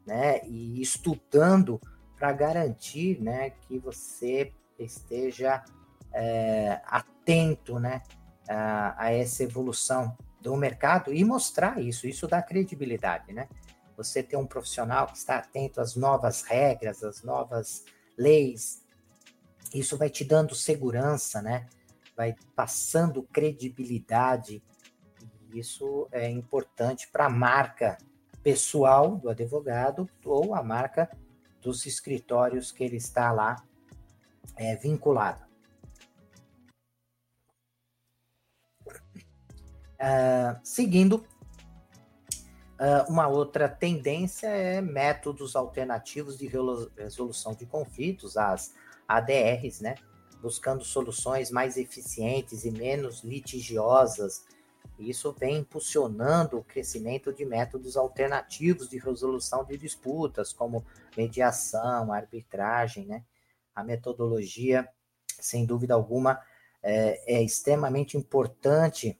né, 0.06 0.40
e 0.46 0.80
estudando 0.80 1.80
para 2.16 2.32
garantir, 2.32 3.20
né, 3.20 3.50
que 3.50 3.78
você 3.78 4.52
esteja 4.78 5.62
é, 6.12 6.80
atento, 6.86 7.78
né, 7.78 8.02
a, 8.48 9.04
a, 9.04 9.12
essa 9.12 9.42
evolução 9.42 10.16
do 10.40 10.56
mercado 10.56 11.12
e 11.12 11.24
mostrar 11.24 11.80
isso, 11.80 12.06
isso 12.06 12.26
dá 12.26 12.40
credibilidade, 12.42 13.32
né? 13.32 13.48
você 13.98 14.22
ter 14.22 14.36
um 14.36 14.46
profissional 14.46 15.08
que 15.08 15.18
está 15.18 15.38
atento 15.38 15.80
às 15.80 15.96
novas 15.96 16.42
regras, 16.42 17.02
às 17.02 17.24
novas 17.24 17.84
leis, 18.16 18.80
isso 19.74 19.98
vai 19.98 20.08
te 20.08 20.24
dando 20.24 20.54
segurança, 20.54 21.42
né? 21.42 21.66
Vai 22.16 22.36
passando 22.54 23.24
credibilidade. 23.24 24.62
E 25.50 25.58
isso 25.58 26.06
é 26.12 26.30
importante 26.30 27.08
para 27.08 27.26
a 27.26 27.30
marca 27.30 27.98
pessoal 28.40 29.16
do 29.16 29.28
advogado 29.28 30.08
ou 30.24 30.54
a 30.54 30.62
marca 30.62 31.10
dos 31.60 31.84
escritórios 31.84 32.70
que 32.70 32.84
ele 32.84 32.96
está 32.96 33.32
lá 33.32 33.56
é, 34.56 34.76
vinculado. 34.76 35.47
Uh, 40.00 40.58
seguindo 40.62 41.26
Uh, 42.78 43.10
uma 43.10 43.26
outra 43.26 43.68
tendência 43.68 44.46
é 44.46 44.80
métodos 44.80 45.56
alternativos 45.56 46.38
de 46.38 46.46
resolução 46.96 47.52
de 47.52 47.66
conflitos, 47.66 48.36
as 48.36 48.72
ADRs, 49.08 49.80
né? 49.80 49.96
Buscando 50.40 50.84
soluções 50.84 51.50
mais 51.50 51.76
eficientes 51.76 52.64
e 52.64 52.70
menos 52.70 53.24
litigiosas. 53.24 54.44
Isso 54.96 55.32
vem 55.32 55.56
impulsionando 55.56 56.58
o 56.58 56.62
crescimento 56.62 57.32
de 57.32 57.44
métodos 57.44 57.96
alternativos 57.96 58.88
de 58.88 58.98
resolução 58.98 59.64
de 59.64 59.76
disputas, 59.76 60.52
como 60.52 60.86
mediação, 61.16 62.12
arbitragem, 62.12 63.06
né? 63.06 63.24
A 63.74 63.82
metodologia, 63.82 64.88
sem 65.26 65.66
dúvida 65.66 65.94
alguma, 65.94 66.40
é, 66.80 67.38
é 67.38 67.42
extremamente 67.42 68.16
importante, 68.16 69.18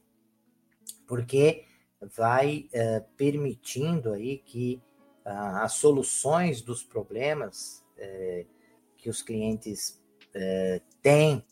porque 1.07 1.65
vai 2.01 2.69
uh, 2.73 3.05
permitindo 3.17 4.13
aí 4.13 4.39
que 4.39 4.81
uh, 5.25 5.59
as 5.63 5.75
soluções 5.75 6.63
dos 6.63 6.85
problemas 6.85 7.85
uh, 7.97 8.47
que 8.97 9.09
os 9.09 9.23
clientes 9.23 10.03
eh, 10.35 10.83
têm 11.01 11.45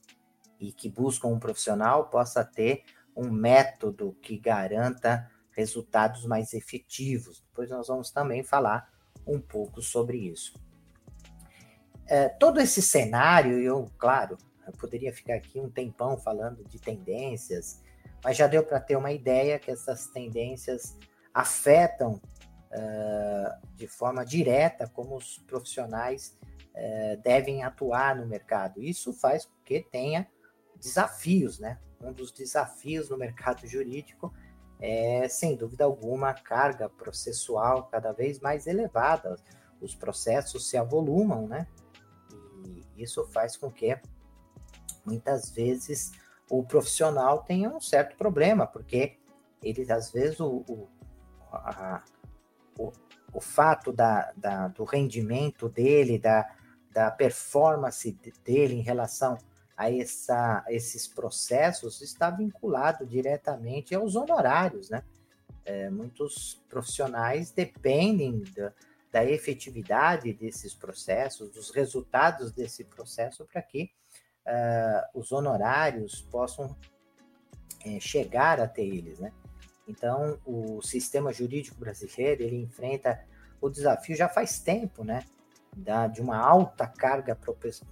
e 0.59 0.73
que 0.73 0.89
buscam 0.91 1.29
um 1.29 1.39
profissional 1.39 2.11
possa 2.11 2.45
ter 2.45 2.83
um 3.17 3.31
método 3.31 4.17
que 4.21 4.37
garanta 4.37 5.31
resultados 5.53 6.27
mais 6.27 6.53
efetivos. 6.53 7.45
Depois 7.49 7.71
nós 7.71 7.87
vamos 7.87 8.11
também 8.11 8.43
falar 8.43 8.93
um 9.25 9.41
pouco 9.41 9.81
sobre 9.81 10.19
isso. 10.19 10.61
todo 12.41 12.61
esse 12.61 12.83
cenário, 12.83 13.61
eu, 13.61 13.89
claro, 13.97 14.37
eu 14.67 14.73
poderia 14.73 15.13
ficar 15.13 15.37
aqui 15.37 15.61
um 15.61 15.71
tempão 15.71 16.19
falando 16.19 16.65
de 16.65 16.81
tendências, 16.81 17.81
mas 18.27 18.37
já 18.37 18.49
deu 18.49 18.65
para 18.65 18.81
ter 18.81 18.97
uma 18.97 19.13
ideia 19.13 19.57
que 19.57 19.71
essas 19.71 20.09
tendências 20.09 20.99
afetam 21.33 22.15
uh, 22.73 23.67
de 23.77 23.87
forma 23.87 24.27
direta 24.27 24.89
como 24.89 25.15
os 25.15 25.39
profissionais 25.39 26.37
uh, 26.75 27.23
devem 27.23 27.63
atuar 27.63 28.17
no 28.17 28.27
mercado. 28.27 28.83
Isso 28.83 29.13
faz 29.13 29.45
com 29.45 29.55
que 29.65 29.81
tenha 29.93 30.27
desafios, 30.75 31.61
né? 31.61 31.79
Um 32.01 32.13
dos 32.13 32.33
desafios 32.33 33.09
no 33.11 33.17
mercado 33.17 33.65
jurídico 33.69 34.35
é, 34.81 35.29
sem 35.29 35.55
dúvida 35.55 35.85
alguma, 35.85 36.31
a 36.31 36.35
carga 36.35 36.89
processual 36.89 37.85
cada 37.85 38.11
vez 38.11 38.41
mais 38.41 38.67
elevada. 38.67 39.37
Os 39.81 39.95
processos 39.95 40.69
se 40.69 40.77
avolumam, 40.77 41.47
né? 41.47 41.69
E 42.65 43.05
isso 43.05 43.25
faz 43.29 43.57
com 43.57 43.71
que 43.71 43.97
muitas 45.05 45.49
vezes 45.49 46.11
o 46.51 46.63
profissional 46.65 47.43
tenha 47.43 47.69
um 47.69 47.81
certo 47.81 48.17
problema, 48.17 48.67
porque 48.67 49.17
ele, 49.63 49.91
às 49.91 50.13
vezes, 50.13 50.41
o, 50.41 50.65
o, 50.69 50.89
a, 51.53 52.03
o, 52.79 52.93
o 53.33 53.41
fato 53.41 53.93
da, 53.93 54.33
da, 54.37 54.69
do 54.69 54.85
rendimento 54.85 55.69
dele, 55.69 56.19
da, 56.19 56.49
da 56.93 57.11
performance 57.11 58.17
dele 58.45 58.75
em 58.75 58.83
relação 58.83 59.37
a 59.77 59.93
essa, 59.93 60.65
esses 60.69 61.07
processos 61.07 62.01
está 62.01 62.31
vinculado 62.31 63.05
diretamente 63.05 63.95
aos 63.95 64.17
honorários, 64.17 64.89
né? 64.89 65.03
é, 65.67 65.91
muitos 65.91 66.63
profissionais 66.69 67.51
dependem 67.51 68.43
da, 68.55 68.73
da 69.11 69.25
efetividade 69.25 70.33
desses 70.33 70.73
processos, 70.73 71.51
dos 71.51 71.71
resultados 71.71 72.53
desse 72.53 72.85
processo, 72.85 73.45
para 73.45 73.61
que 73.61 73.91
uh, 74.47 75.19
os 75.19 75.33
honorários 75.33 76.23
possam 76.31 76.77
é, 77.85 78.01
chegar 78.01 78.61
até 78.61 78.83
eles, 78.83 79.19
né? 79.19 79.33
Então, 79.87 80.39
o 80.45 80.83
sistema 80.83 81.33
jurídico 81.33 81.79
brasileiro 81.79 82.43
ele 82.43 82.57
enfrenta 82.57 83.25
o 83.61 83.71
desafio 83.71 84.17
já 84.17 84.29
faz 84.29 84.59
tempo, 84.59 85.05
né? 85.05 85.25
Da, 85.77 86.07
de 86.07 86.21
uma 86.21 86.39
alta 86.39 86.87
carga 86.87 87.39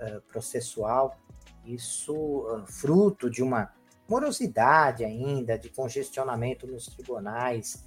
eh, 0.01 0.21
processual, 0.27 1.19
isso 1.67 2.15
uh, 2.15 2.67
fruto 2.67 3.29
de 3.29 3.43
uma 3.43 3.75
morosidade 4.09 5.05
ainda, 5.05 5.59
de 5.59 5.69
congestionamento 5.69 6.67
nos 6.67 6.87
tribunais. 6.87 7.87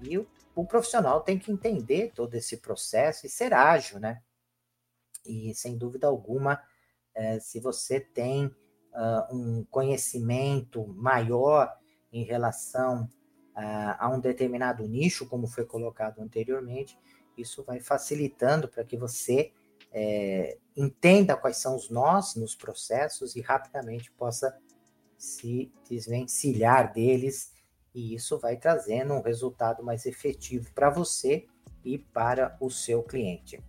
E 0.00 0.16
o, 0.16 0.26
o 0.54 0.64
profissional 0.64 1.20
tem 1.20 1.38
que 1.38 1.52
entender 1.52 2.12
todo 2.14 2.34
esse 2.34 2.56
processo 2.56 3.26
e 3.26 3.30
ser 3.30 3.52
ágil, 3.52 4.00
né? 4.00 4.22
E, 5.26 5.54
sem 5.54 5.76
dúvida 5.76 6.06
alguma, 6.06 6.60
eh, 7.14 7.38
se 7.40 7.60
você 7.60 8.00
tem 8.00 8.46
uh, 8.46 9.34
um 9.34 9.64
conhecimento 9.70 10.86
maior 10.88 11.72
em 12.12 12.24
relação 12.24 13.04
uh, 13.56 13.96
a 13.98 14.08
um 14.08 14.20
determinado 14.20 14.86
nicho, 14.86 15.28
como 15.28 15.46
foi 15.46 15.64
colocado 15.64 16.20
anteriormente, 16.20 16.98
isso 17.36 17.64
vai 17.64 17.80
facilitando 17.80 18.68
para 18.68 18.84
que 18.84 18.96
você 18.96 19.52
é, 19.92 20.58
entenda 20.76 21.36
quais 21.36 21.56
são 21.58 21.76
os 21.76 21.88
nós 21.88 22.34
nos 22.34 22.54
processos 22.54 23.36
e 23.36 23.40
rapidamente 23.40 24.10
possa 24.12 24.56
se 25.16 25.72
desvencilhar 25.88 26.92
deles, 26.92 27.52
e 27.94 28.14
isso 28.14 28.38
vai 28.38 28.56
trazendo 28.56 29.14
um 29.14 29.22
resultado 29.22 29.84
mais 29.84 30.04
efetivo 30.04 30.72
para 30.74 30.90
você 30.90 31.46
e 31.84 31.96
para 31.96 32.56
o 32.60 32.68
seu 32.70 33.02
cliente. 33.04 33.62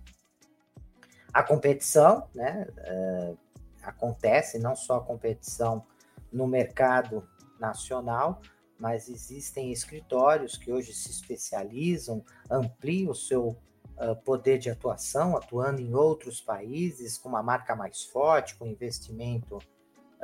A 1.35 1.43
competição, 1.43 2.29
né, 2.33 2.65
uh, 2.77 3.37
acontece, 3.83 4.57
não 4.57 4.73
só 4.73 4.99
a 4.99 5.03
competição 5.03 5.85
no 6.31 6.47
mercado 6.47 7.27
nacional, 7.59 8.41
mas 8.79 9.09
existem 9.09 9.69
escritórios 9.69 10.55
que 10.55 10.71
hoje 10.71 10.93
se 10.93 11.11
especializam, 11.11 12.23
ampliam 12.49 13.11
o 13.11 13.15
seu 13.15 13.49
uh, 13.49 14.15
poder 14.23 14.59
de 14.59 14.69
atuação, 14.69 15.35
atuando 15.35 15.81
em 15.81 15.93
outros 15.93 16.39
países 16.39 17.17
com 17.17 17.27
uma 17.27 17.43
marca 17.43 17.75
mais 17.75 18.05
forte, 18.05 18.55
com 18.55 18.65
investimento 18.65 19.59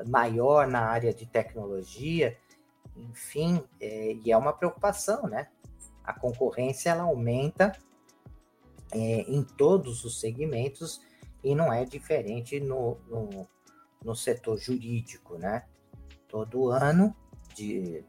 maior 0.07 0.65
na 0.65 0.79
área 0.79 1.13
de 1.13 1.25
tecnologia, 1.25 2.37
enfim, 2.95 3.61
é, 3.81 4.13
e 4.13 4.31
é 4.31 4.37
uma 4.37 4.53
preocupação, 4.53 5.23
né? 5.23 5.49
A 6.05 6.17
concorrência 6.17 6.89
ela 6.89 7.03
aumenta 7.03 7.73
é, 8.91 9.21
em 9.21 9.43
todos 9.43 10.03
os 10.03 10.19
segmentos 10.19 11.01
e 11.43 11.55
não 11.55 11.71
é 11.71 11.85
diferente 11.85 12.59
no, 12.59 12.99
no, 13.07 13.47
no 14.03 14.15
setor 14.15 14.57
jurídico, 14.57 15.37
né? 15.37 15.65
Todo 16.27 16.69
ano, 16.69 17.15
de 17.55 18.05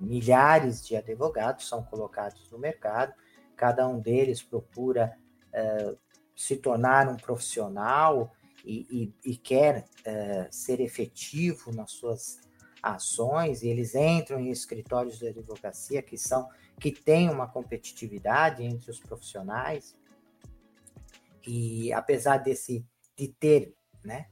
milhares 0.00 0.84
de 0.84 0.96
advogados 0.96 1.68
são 1.68 1.82
colocados 1.84 2.50
no 2.50 2.58
mercado, 2.58 3.14
cada 3.56 3.86
um 3.86 4.00
deles 4.00 4.42
procura 4.42 5.16
uh, 5.48 5.96
se 6.34 6.56
tornar 6.56 7.08
um 7.08 7.16
profissional 7.16 8.32
e, 8.64 9.12
e, 9.24 9.30
e 9.30 9.36
quer 9.36 9.84
uh, 10.00 10.48
ser 10.50 10.80
efetivo 10.80 11.72
nas 11.72 11.92
suas 11.92 12.40
ações, 12.82 13.62
e 13.62 13.68
eles 13.68 13.94
entram 13.94 14.40
em 14.40 14.50
escritórios 14.50 15.18
de 15.18 15.28
advocacia 15.28 16.02
que 16.02 16.18
são 16.18 16.48
que 16.80 16.90
têm 16.90 17.30
uma 17.30 17.46
competitividade 17.46 18.64
entre 18.64 18.90
os 18.90 18.98
profissionais 18.98 19.94
e 21.46 21.92
apesar 21.92 22.38
desse 22.38 22.86
de 23.16 23.28
ter, 23.28 23.74
né, 24.04 24.26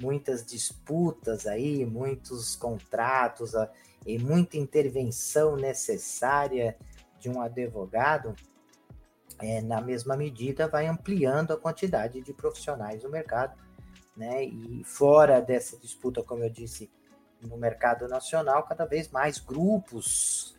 muitas 0.00 0.44
disputas 0.44 1.46
aí, 1.46 1.84
muitos 1.84 2.56
contratos 2.56 3.52
e 4.06 4.18
muita 4.18 4.56
intervenção 4.56 5.56
necessária 5.56 6.76
de 7.18 7.28
um 7.28 7.40
advogado, 7.40 8.34
é, 9.38 9.60
na 9.60 9.80
mesma 9.80 10.16
medida 10.16 10.68
vai 10.68 10.86
ampliando 10.86 11.52
a 11.52 11.56
quantidade 11.56 12.20
de 12.20 12.32
profissionais 12.32 13.02
no 13.02 13.10
mercado, 13.10 13.58
né? 14.16 14.44
E 14.44 14.82
fora 14.84 15.40
dessa 15.40 15.78
disputa, 15.78 16.22
como 16.22 16.44
eu 16.44 16.50
disse, 16.50 16.90
no 17.40 17.56
mercado 17.56 18.06
nacional, 18.06 18.64
cada 18.64 18.84
vez 18.84 19.08
mais 19.10 19.38
grupos 19.38 20.54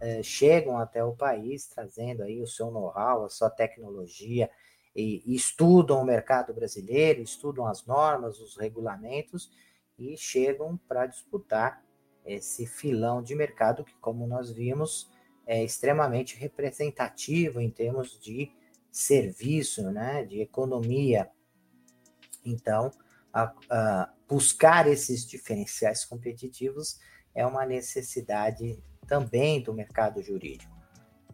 é, 0.00 0.22
chegam 0.22 0.78
até 0.78 1.02
o 1.02 1.14
país 1.14 1.66
trazendo 1.66 2.22
aí 2.22 2.40
o 2.40 2.46
seu 2.46 2.70
know-how, 2.70 3.24
a 3.24 3.28
sua 3.28 3.50
tecnologia, 3.50 4.50
e, 4.94 5.22
e 5.26 5.34
estudam 5.34 6.00
o 6.00 6.04
mercado 6.04 6.52
brasileiro, 6.52 7.22
estudam 7.22 7.66
as 7.66 7.86
normas, 7.86 8.40
os 8.40 8.56
regulamentos 8.56 9.50
e 9.98 10.16
chegam 10.16 10.76
para 10.88 11.06
disputar 11.06 11.82
esse 12.24 12.66
filão 12.66 13.22
de 13.22 13.34
mercado 13.34 13.84
que, 13.84 13.94
como 13.96 14.26
nós 14.26 14.52
vimos, 14.52 15.10
é 15.46 15.62
extremamente 15.62 16.36
representativo 16.36 17.60
em 17.60 17.70
termos 17.70 18.18
de 18.20 18.52
serviço, 18.90 19.90
né, 19.90 20.24
de 20.24 20.40
economia. 20.40 21.30
Então, 22.44 22.90
a, 23.32 23.52
a 23.70 24.12
buscar 24.28 24.86
esses 24.86 25.26
diferenciais 25.26 26.04
competitivos 26.04 27.00
é 27.34 27.46
uma 27.46 27.64
necessidade 27.64 28.82
também 29.06 29.60
do 29.62 29.72
mercado 29.72 30.22
jurídico. 30.22 30.72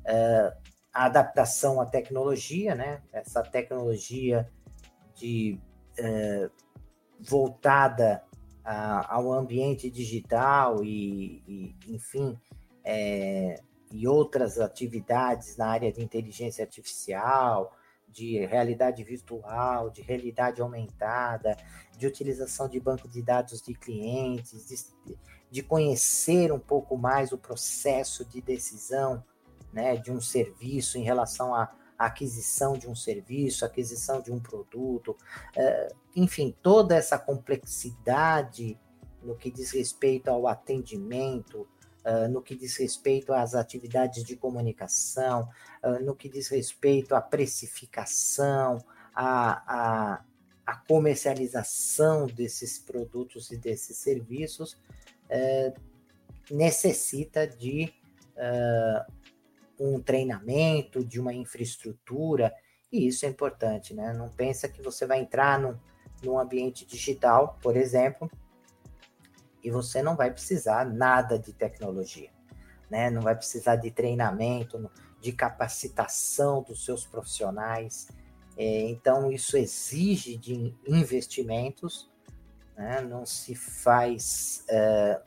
Uh, 0.01 0.68
a 0.99 1.05
adaptação 1.05 1.81
à 1.81 1.87
tecnologia, 1.87 2.75
né? 2.75 3.01
Essa 3.13 3.41
tecnologia 3.41 4.51
de 5.15 5.57
é, 5.97 6.51
voltada 7.21 8.25
a, 8.65 9.15
ao 9.15 9.33
ambiente 9.33 9.89
digital 9.89 10.83
e, 10.83 11.41
e 11.47 11.95
enfim, 11.95 12.37
é, 12.83 13.63
e 13.93 14.09
outras 14.09 14.59
atividades 14.59 15.57
na 15.57 15.69
área 15.69 15.93
de 15.93 16.03
inteligência 16.03 16.65
artificial, 16.65 17.73
de 18.09 18.45
realidade 18.45 19.05
virtual, 19.05 19.91
de 19.91 20.03
realidade 20.03 20.61
aumentada, 20.61 21.57
de 21.97 22.09
utilização 22.09 22.69
de 22.69 22.81
banco 22.81 23.07
de 23.07 23.23
dados 23.23 23.63
de 23.63 23.73
clientes, 23.73 24.67
de, 24.67 25.17
de 25.49 25.63
conhecer 25.63 26.51
um 26.53 26.59
pouco 26.59 26.97
mais 26.97 27.31
o 27.31 27.39
processo 27.39 28.25
de 28.25 28.43
decisão 28.43 29.23
né, 29.73 29.97
de 29.97 30.11
um 30.11 30.21
serviço 30.21 30.99
em 30.99 31.03
relação 31.03 31.55
à 31.55 31.71
aquisição 31.99 32.75
de 32.75 32.89
um 32.89 32.95
serviço, 32.95 33.65
aquisição 33.65 34.21
de 34.21 34.31
um 34.31 34.39
produto, 34.39 35.17
é, 35.57 35.93
enfim, 36.15 36.55
toda 36.63 36.95
essa 36.95 37.19
complexidade 37.19 38.79
no 39.23 39.37
que 39.37 39.51
diz 39.51 39.73
respeito 39.73 40.29
ao 40.29 40.47
atendimento, 40.47 41.67
uh, 42.05 42.29
no 42.31 42.43
que 42.43 42.55
diz 42.55 42.77
respeito 42.77 43.33
às 43.33 43.55
atividades 43.55 44.25
de 44.25 44.37
comunicação, 44.37 45.49
uh, 45.83 46.03
no 46.05 46.15
que 46.15 46.29
diz 46.29 46.49
respeito 46.49 47.15
à 47.15 47.21
precificação, 47.21 48.79
à, 49.15 50.15
à, 50.15 50.25
à 50.67 50.77
comercialização 50.77 52.27
desses 52.27 52.79
produtos 52.79 53.51
e 53.51 53.57
desses 53.57 53.97
serviços, 53.97 54.73
uh, 55.31 55.75
necessita 56.51 57.47
de 57.47 57.93
um 59.79 60.01
treinamento, 60.01 61.05
de 61.05 61.21
uma 61.21 61.33
infraestrutura, 61.33 62.53
e 62.91 63.07
isso 63.07 63.27
é 63.27 63.29
importante, 63.29 63.95
né? 63.95 64.13
Não 64.13 64.29
pensa 64.29 64.69
que 64.69 64.83
você 64.83 65.07
vai 65.07 65.21
entrar 65.21 65.59
num, 65.59 65.79
num 66.23 66.39
ambiente 66.39 66.87
digital, 66.87 67.59
por 67.63 67.77
exemplo, 67.77 68.31
e 69.63 69.71
você 69.71 70.03
não 70.03 70.17
vai 70.17 70.31
precisar 70.31 70.87
nada 70.87 71.39
de 71.39 71.53
tecnologia, 71.53 72.31
né? 72.91 73.11
Não 73.11 73.23
vai 73.23 73.37
precisar 73.37 73.77
de 73.77 73.91
treinamento, 73.91 74.91
de 75.21 75.33
capacitação 75.33 76.63
dos 76.63 76.85
seus 76.85 77.07
profissionais. 77.07 78.09
É, 78.57 78.89
então, 78.89 79.31
isso 79.31 79.57
exige 79.57 80.37
de 80.37 80.75
investimentos, 80.87 82.11
né? 82.77 83.01
Não 83.03 83.27
se 83.27 83.55
faz 83.55 84.65
é, 84.69 85.21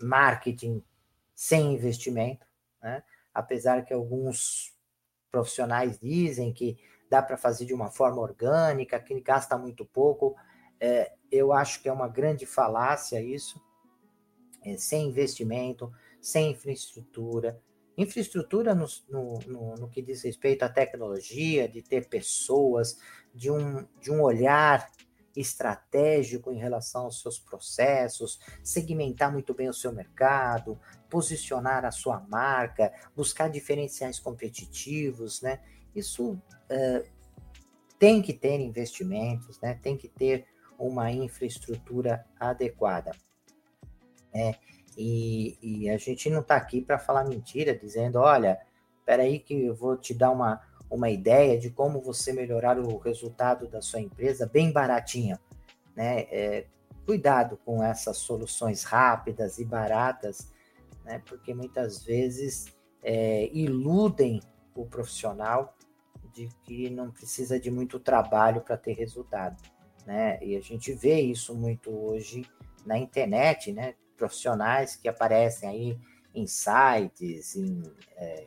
marketing 0.00 0.82
sem 1.34 1.72
investimento, 1.72 2.46
né? 2.82 3.02
Apesar 3.36 3.84
que 3.84 3.92
alguns 3.92 4.74
profissionais 5.30 5.98
dizem 5.98 6.54
que 6.54 6.78
dá 7.10 7.20
para 7.20 7.36
fazer 7.36 7.66
de 7.66 7.74
uma 7.74 7.90
forma 7.90 8.22
orgânica, 8.22 8.98
que 8.98 9.20
gasta 9.20 9.58
muito 9.58 9.84
pouco. 9.84 10.34
É, 10.80 11.12
eu 11.30 11.52
acho 11.52 11.82
que 11.82 11.88
é 11.88 11.92
uma 11.92 12.08
grande 12.08 12.46
falácia 12.46 13.20
isso, 13.20 13.62
é, 14.64 14.78
sem 14.78 15.08
investimento, 15.08 15.92
sem 16.18 16.52
infraestrutura. 16.52 17.60
Infraestrutura 17.98 18.74
no, 18.74 18.86
no, 19.08 19.38
no, 19.46 19.74
no, 19.74 19.88
que 19.90 20.00
diz 20.00 20.22
respeito 20.22 20.62
à 20.62 20.68
tecnologia, 20.70 21.68
de 21.68 21.82
ter 21.82 22.08
pessoas, 22.08 22.98
de 23.34 23.50
um, 23.50 23.86
de 24.00 24.10
um 24.10 24.22
olhar 24.22 24.90
estratégico 25.36 26.50
em 26.50 26.58
relação 26.58 27.02
aos 27.02 27.20
seus 27.20 27.38
processos, 27.38 28.40
segmentar 28.64 29.30
muito 29.30 29.52
bem 29.52 29.68
o 29.68 29.74
seu 29.74 29.92
mercado, 29.92 30.80
posicionar 31.10 31.84
a 31.84 31.90
sua 31.90 32.20
marca, 32.28 32.92
buscar 33.14 33.48
diferenciais 33.48 34.18
competitivos, 34.18 35.40
né? 35.42 35.60
Isso 35.94 36.32
uh, 36.32 37.06
tem 37.98 38.20
que 38.20 38.32
ter 38.32 38.60
investimentos, 38.60 39.60
né? 39.60 39.78
Tem 39.82 39.96
que 39.96 40.08
ter 40.08 40.46
uma 40.78 41.10
infraestrutura 41.10 42.26
adequada. 42.38 43.12
É, 44.32 44.54
e, 44.96 45.58
e 45.62 45.90
a 45.90 45.96
gente 45.96 46.28
não 46.28 46.40
está 46.40 46.56
aqui 46.56 46.80
para 46.80 46.98
falar 46.98 47.24
mentira, 47.24 47.74
dizendo, 47.74 48.18
olha, 48.18 48.60
espera 48.98 49.22
aí 49.22 49.38
que 49.38 49.64
eu 49.64 49.74
vou 49.74 49.96
te 49.96 50.12
dar 50.12 50.30
uma, 50.30 50.60
uma 50.90 51.08
ideia 51.10 51.58
de 51.58 51.70
como 51.70 52.00
você 52.00 52.32
melhorar 52.32 52.78
o 52.78 52.98
resultado 52.98 53.66
da 53.68 53.80
sua 53.80 54.00
empresa 54.00 54.46
bem 54.46 54.72
baratinho, 54.72 55.38
né? 55.94 56.26
É, 56.30 56.66
cuidado 57.06 57.56
com 57.64 57.82
essas 57.82 58.18
soluções 58.18 58.82
rápidas 58.82 59.58
e 59.58 59.64
baratas, 59.64 60.52
né? 61.06 61.22
Porque 61.24 61.54
muitas 61.54 62.04
vezes 62.04 62.66
é, 63.02 63.48
iludem 63.52 64.40
o 64.74 64.84
profissional 64.84 65.74
de 66.34 66.48
que 66.64 66.90
não 66.90 67.10
precisa 67.10 67.58
de 67.58 67.70
muito 67.70 67.98
trabalho 67.98 68.60
para 68.60 68.76
ter 68.76 68.92
resultado, 68.92 69.56
né? 70.04 70.38
E 70.42 70.56
a 70.56 70.60
gente 70.60 70.92
vê 70.92 71.20
isso 71.20 71.54
muito 71.54 71.90
hoje 71.90 72.44
na 72.84 72.98
internet, 72.98 73.72
né? 73.72 73.94
Profissionais 74.16 74.96
que 74.96 75.08
aparecem 75.08 75.68
aí 75.68 75.98
em 76.34 76.46
sites, 76.46 77.56
em, 77.56 77.82
é, 78.16 78.46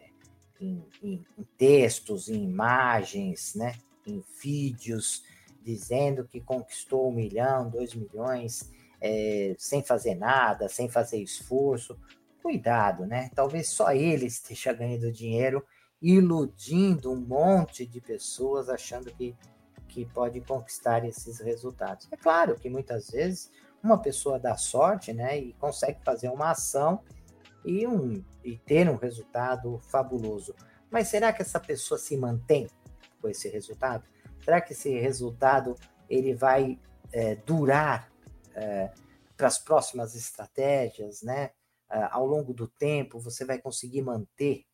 em, 0.60 0.86
em, 1.02 1.26
em 1.38 1.44
textos, 1.58 2.30
em 2.30 2.44
imagens, 2.44 3.56
né? 3.56 3.74
Em 4.06 4.24
vídeos, 4.42 5.24
dizendo 5.62 6.28
que 6.28 6.42
conquistou 6.42 7.10
um 7.10 7.14
milhão, 7.14 7.70
dois 7.70 7.96
milhões, 7.96 8.70
é, 9.02 9.56
sem 9.58 9.82
fazer 9.82 10.16
nada, 10.16 10.68
sem 10.68 10.90
fazer 10.90 11.18
esforço. 11.22 11.98
Cuidado, 12.50 13.06
né? 13.06 13.30
Talvez 13.36 13.70
só 13.70 13.92
ele 13.92 14.26
esteja 14.26 14.74
ganhando 14.74 15.12
dinheiro, 15.12 15.64
iludindo 16.02 17.12
um 17.12 17.16
monte 17.16 17.86
de 17.86 18.02
pessoas, 18.02 18.70
achando 18.70 19.14
que, 19.14 19.38
que 19.88 20.04
pode 20.04 20.42
conquistar 20.42 21.06
esses 21.06 21.40
resultados. 21.40 22.08
É 22.12 22.18
claro 22.18 22.56
que 22.56 22.68
muitas 22.68 23.12
vezes 23.12 23.52
uma 23.84 24.02
pessoa 24.02 24.40
dá 24.40 24.58
sorte, 24.58 25.14
né, 25.14 25.38
e 25.38 25.54
consegue 25.60 26.04
fazer 26.04 26.30
uma 26.30 26.50
ação 26.50 27.04
e, 27.64 27.86
um, 27.86 28.26
e 28.44 28.58
ter 28.58 28.90
um 28.90 28.96
resultado 28.96 29.78
fabuloso. 29.92 30.56
Mas 30.90 31.08
será 31.08 31.32
que 31.32 31.44
essa 31.44 31.60
pessoa 31.60 32.00
se 32.00 32.18
mantém 32.18 32.68
com 33.22 33.30
esse 33.30 33.48
resultado? 33.48 34.04
Será 34.44 34.60
que 34.60 34.74
esse 34.74 34.98
resultado 34.98 35.76
ele 36.10 36.34
vai 36.34 36.80
é, 37.12 37.36
durar 37.36 38.12
é, 38.56 38.90
para 39.38 39.46
as 39.46 39.60
próximas 39.60 40.16
estratégias, 40.16 41.22
né? 41.22 41.52
É, 41.92 42.08
ao 42.12 42.26
longo 42.26 42.54
do 42.54 42.68
tempo, 42.68 43.20
você 43.20 43.44
vai 43.44 43.60
conseguir 43.60 44.02
manter. 44.02 44.66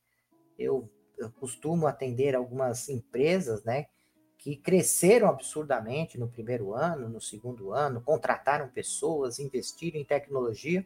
Eu, 0.57 0.89
eu 1.17 1.31
costumo 1.31 1.87
atender 1.87 2.35
algumas 2.35 2.89
empresas, 2.89 3.63
né? 3.63 3.85
Que 4.37 4.57
cresceram 4.57 5.29
absurdamente 5.29 6.19
no 6.19 6.27
primeiro 6.27 6.73
ano, 6.73 7.07
no 7.07 7.21
segundo 7.21 7.71
ano, 7.71 8.01
contrataram 8.01 8.69
pessoas, 8.69 9.39
investiram 9.39 9.99
em 9.99 10.05
tecnologia 10.05 10.85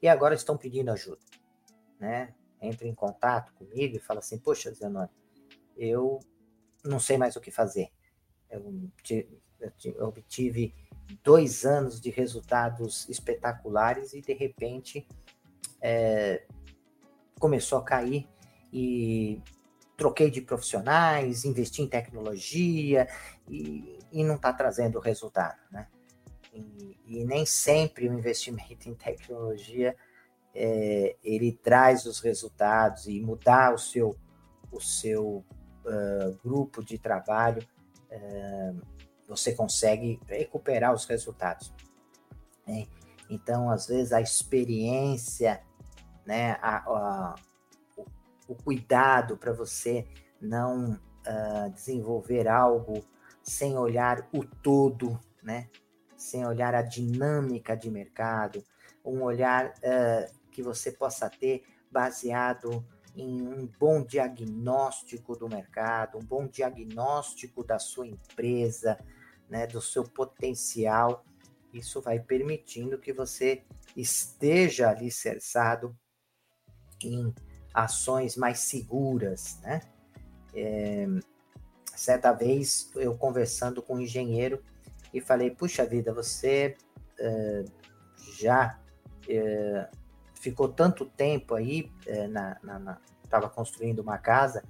e 0.00 0.08
agora 0.08 0.34
estão 0.34 0.56
pedindo 0.56 0.90
ajuda, 0.90 1.22
né? 1.98 2.34
Entra 2.60 2.86
em 2.86 2.94
contato 2.94 3.52
comigo 3.54 3.96
e 3.96 4.00
fala 4.00 4.18
assim: 4.18 4.38
Poxa, 4.38 4.72
Zenoni, 4.72 5.10
eu 5.76 6.20
não 6.84 7.00
sei 7.00 7.16
mais 7.16 7.34
o 7.34 7.40
que 7.40 7.50
fazer. 7.50 7.90
Eu 8.50 8.90
obtive 10.00 10.74
dois 11.22 11.64
anos 11.64 12.00
de 12.00 12.10
resultados 12.10 13.08
espetaculares 13.08 14.12
e 14.12 14.20
de 14.20 14.32
repente 14.32 15.06
é, 15.80 16.44
começou 17.38 17.78
a 17.78 17.84
cair 17.84 18.28
e 18.72 19.40
troquei 19.96 20.30
de 20.30 20.40
profissionais, 20.40 21.44
investi 21.44 21.82
em 21.82 21.88
tecnologia 21.88 23.06
e, 23.48 23.98
e 24.10 24.24
não 24.24 24.36
está 24.36 24.52
trazendo 24.52 24.98
resultado, 24.98 25.58
né? 25.70 25.86
E, 26.52 26.98
e, 27.06 27.24
nem 27.24 27.46
sempre 27.46 28.08
o 28.08 28.12
investimento 28.12 28.88
em 28.88 28.94
tecnologia 28.94 29.96
é, 30.54 31.16
ele 31.24 31.52
traz 31.52 32.04
os 32.04 32.20
resultados 32.20 33.06
e 33.06 33.20
mudar 33.20 33.74
o 33.74 33.78
seu 33.78 34.16
o 34.72 34.80
seu 34.80 35.44
uh, 35.84 36.38
grupo 36.42 36.82
de 36.82 36.98
trabalho, 36.98 37.62
uh, 38.10 38.80
você 39.36 39.54
consegue 39.54 40.20
recuperar 40.26 40.94
os 40.94 41.04
resultados. 41.04 41.72
Né? 42.66 42.86
Então, 43.30 43.70
às 43.70 43.86
vezes, 43.86 44.12
a 44.12 44.20
experiência, 44.20 45.62
né, 46.26 46.52
a, 46.60 46.76
a, 46.78 47.34
o, 47.96 48.04
o, 48.48 48.54
cuidado 48.54 49.36
para 49.36 49.52
você 49.52 50.06
não 50.40 50.92
uh, 50.92 51.70
desenvolver 51.70 52.46
algo 52.46 53.02
sem 53.42 53.76
olhar 53.76 54.28
o 54.32 54.44
todo, 54.44 55.18
né? 55.42 55.68
sem 56.16 56.46
olhar 56.46 56.74
a 56.74 56.82
dinâmica 56.82 57.76
de 57.76 57.90
mercado, 57.90 58.62
um 59.04 59.22
olhar 59.22 59.68
uh, 59.68 60.50
que 60.50 60.62
você 60.62 60.92
possa 60.92 61.28
ter 61.28 61.64
baseado 61.90 62.84
em 63.16 63.42
um 63.42 63.68
bom 63.78 64.02
diagnóstico 64.02 65.36
do 65.36 65.48
mercado, 65.48 66.18
um 66.18 66.24
bom 66.24 66.46
diagnóstico 66.46 67.64
da 67.64 67.78
sua 67.78 68.06
empresa, 68.06 68.98
né, 69.52 69.66
do 69.66 69.82
seu 69.82 70.02
potencial. 70.02 71.24
Isso 71.74 72.00
vai 72.00 72.18
permitindo 72.18 72.98
que 72.98 73.12
você 73.12 73.62
esteja 73.94 74.88
alicerçado 74.88 75.94
em 77.04 77.34
ações 77.74 78.34
mais 78.34 78.60
seguras, 78.60 79.60
né? 79.60 79.80
É, 80.54 81.06
certa 81.94 82.32
vez 82.32 82.90
eu 82.96 83.16
conversando 83.16 83.82
com 83.82 83.96
um 83.96 84.00
engenheiro 84.00 84.62
e 85.12 85.20
falei, 85.20 85.50
puxa 85.50 85.84
vida, 85.84 86.14
você 86.14 86.74
é, 87.18 87.64
já 88.38 88.80
é, 89.28 89.88
ficou 90.34 90.68
tanto 90.68 91.04
tempo 91.04 91.54
aí, 91.54 91.92
é, 92.06 92.26
na, 92.26 92.98
estava 93.22 93.50
construindo 93.50 94.00
uma 94.00 94.16
casa 94.16 94.64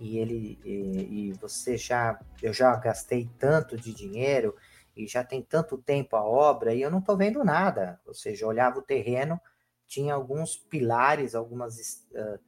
e 0.00 0.18
ele 0.18 0.58
e, 0.64 1.28
e, 1.28 1.32
você 1.34 1.76
já 1.76 2.18
eu 2.42 2.52
já 2.52 2.74
gastei 2.76 3.28
tanto 3.38 3.76
de 3.76 3.92
dinheiro 3.92 4.56
e 4.96 5.06
já 5.06 5.22
tem 5.22 5.42
tanto 5.42 5.78
tempo 5.78 6.16
a 6.16 6.24
obra 6.24 6.74
e 6.74 6.82
eu 6.82 6.90
não 6.90 6.98
estou 6.98 7.16
vendo 7.16 7.44
nada. 7.44 8.00
Ou 8.06 8.14
seja, 8.14 8.46
olhava 8.46 8.78
o 8.78 8.82
terreno, 8.82 9.40
tinha 9.86 10.14
alguns 10.14 10.56
pilares, 10.56 11.34
algumas 11.34 12.06
uh, 12.12 12.40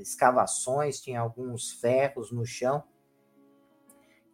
escavações, 0.00 1.00
tinha 1.00 1.20
alguns 1.20 1.72
ferros 1.72 2.32
no 2.32 2.44
chão. 2.44 2.82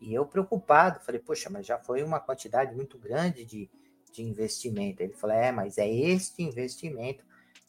E 0.01 0.13
eu 0.15 0.27
preocupado, 0.27 1.01
falei, 1.01 1.21
poxa, 1.21 1.49
mas 1.49 1.67
já 1.67 1.79
foi 1.79 2.03
uma 2.03 2.19
quantidade 2.19 2.75
muito 2.75 2.99
grande 2.99 3.45
de, 3.45 3.71
de 4.13 4.23
investimento. 4.23 5.03
Ele 5.03 5.13
falou, 5.13 5.37
é, 5.37 5.53
mas 5.53 5.79
é 5.79 5.89
este 5.89 6.43
investimento 6.43 7.25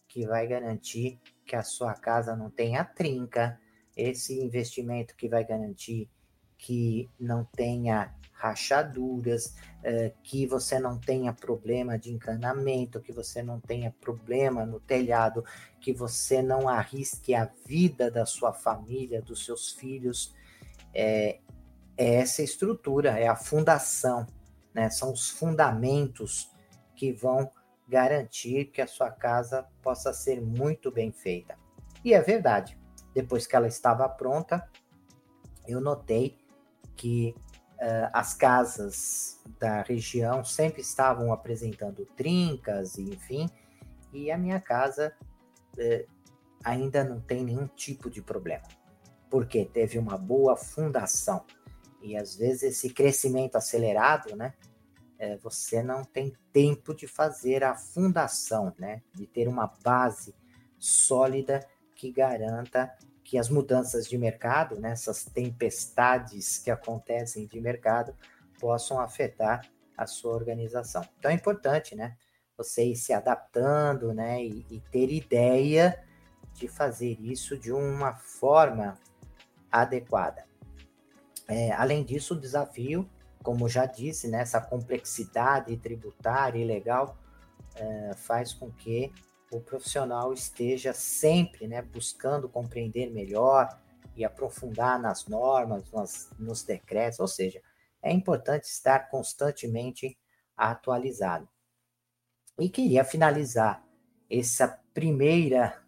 que 0.07 0.25
vai 0.25 0.47
garantir 0.47 1.19
que 1.45 1.55
a 1.55 1.63
sua 1.63 1.93
casa 1.93 2.35
não 2.35 2.49
tenha 2.49 2.83
trinca, 2.83 3.59
esse 3.95 4.39
investimento 4.39 5.15
que 5.15 5.27
vai 5.27 5.45
garantir 5.45 6.09
que 6.57 7.09
não 7.19 7.43
tenha 7.43 8.13
rachaduras, 8.31 9.55
eh, 9.83 10.13
que 10.23 10.45
você 10.45 10.79
não 10.79 10.99
tenha 10.99 11.31
problema 11.31 11.97
de 11.97 12.11
encanamento, 12.11 13.01
que 13.01 13.11
você 13.11 13.41
não 13.41 13.59
tenha 13.59 13.93
problema 14.01 14.65
no 14.65 14.79
telhado, 14.79 15.45
que 15.79 15.93
você 15.93 16.41
não 16.41 16.67
arrisque 16.67 17.35
a 17.35 17.49
vida 17.65 18.09
da 18.11 18.25
sua 18.25 18.53
família, 18.53 19.21
dos 19.21 19.45
seus 19.45 19.71
filhos. 19.71 20.33
É, 20.93 21.39
é 21.97 22.15
essa 22.15 22.41
estrutura, 22.41 23.19
é 23.19 23.27
a 23.27 23.35
fundação, 23.35 24.25
né? 24.73 24.89
são 24.89 25.11
os 25.11 25.29
fundamentos 25.29 26.51
que 26.95 27.11
vão 27.11 27.51
garantir 27.87 28.65
que 28.65 28.81
a 28.81 28.87
sua 28.87 29.11
casa 29.11 29.67
possa 29.81 30.11
ser 30.13 30.41
muito 30.41 30.91
bem 30.91 31.11
feita. 31.11 31.57
E 32.03 32.13
é 32.13 32.21
verdade. 32.21 32.77
Depois 33.13 33.45
que 33.45 33.55
ela 33.55 33.67
estava 33.67 34.07
pronta, 34.09 34.67
eu 35.67 35.79
notei 35.79 36.37
que 36.95 37.35
uh, 37.73 38.09
as 38.11 38.33
casas 38.33 39.41
da 39.59 39.81
região 39.81 40.43
sempre 40.43 40.81
estavam 40.81 41.31
apresentando 41.31 42.05
trincas, 42.15 42.97
enfim, 42.97 43.49
e 44.11 44.31
a 44.31 44.37
minha 44.37 44.59
casa 44.59 45.13
uh, 45.77 46.11
ainda 46.63 47.03
não 47.03 47.19
tem 47.19 47.43
nenhum 47.43 47.67
tipo 47.67 48.09
de 48.09 48.21
problema, 48.21 48.67
porque 49.29 49.65
teve 49.65 49.97
uma 49.97 50.17
boa 50.17 50.55
fundação. 50.55 51.45
E 52.01 52.17
às 52.17 52.35
vezes 52.35 52.63
esse 52.63 52.89
crescimento 52.89 53.55
acelerado, 53.55 54.35
né, 54.35 54.53
é, 55.23 55.37
você 55.37 55.81
não 55.81 56.03
tem 56.03 56.33
tempo 56.51 56.93
de 56.93 57.07
fazer 57.07 57.63
a 57.63 57.75
fundação, 57.75 58.73
né? 58.77 59.01
De 59.13 59.25
ter 59.25 59.47
uma 59.47 59.71
base 59.81 60.35
sólida 60.77 61.65
que 62.03 62.11
garanta 62.11 62.93
que 63.23 63.37
as 63.37 63.47
mudanças 63.47 64.09
de 64.09 64.17
mercado, 64.17 64.77
né, 64.77 64.93
tempestades 65.33 66.57
que 66.57 66.69
acontecem 66.69 67.47
de 67.47 67.61
mercado, 67.61 68.13
possam 68.59 68.99
afetar 68.99 69.61
a 69.97 70.05
sua 70.05 70.33
organização. 70.33 71.01
Então 71.17 71.31
é 71.31 71.33
importante, 71.33 71.95
né? 71.95 72.17
você 72.57 72.83
ir 72.83 72.95
se 72.97 73.13
adaptando, 73.13 74.13
né, 74.13 74.43
e, 74.43 74.65
e 74.69 74.79
ter 74.91 75.11
ideia 75.11 76.03
de 76.53 76.67
fazer 76.67 77.17
isso 77.21 77.57
de 77.57 77.71
uma 77.71 78.15
forma 78.15 78.99
adequada. 79.71 80.45
É, 81.47 81.71
além 81.71 82.03
disso, 82.03 82.33
o 82.33 82.39
desafio, 82.39 83.09
como 83.41 83.69
já 83.69 83.85
disse, 83.85 84.27
né, 84.27 84.41
essa 84.41 84.59
complexidade 84.59 85.75
tributária 85.77 86.59
e 86.59 86.65
legal 86.65 87.17
é, 87.75 88.11
faz 88.15 88.53
com 88.53 88.69
que 88.71 89.11
o 89.53 89.61
profissional 89.61 90.33
esteja 90.33 90.93
sempre 90.93 91.67
né, 91.67 91.81
buscando 91.81 92.49
compreender 92.49 93.11
melhor 93.11 93.69
e 94.15 94.25
aprofundar 94.25 94.99
nas 94.99 95.27
normas, 95.27 95.91
nas, 95.91 96.29
nos 96.39 96.63
decretos, 96.63 97.19
ou 97.19 97.27
seja, 97.27 97.61
é 98.01 98.11
importante 98.11 98.65
estar 98.65 99.09
constantemente 99.09 100.17
atualizado. 100.57 101.47
E 102.59 102.69
queria 102.69 103.03
finalizar 103.03 103.83
essa 104.29 104.67
primeira, 104.93 105.81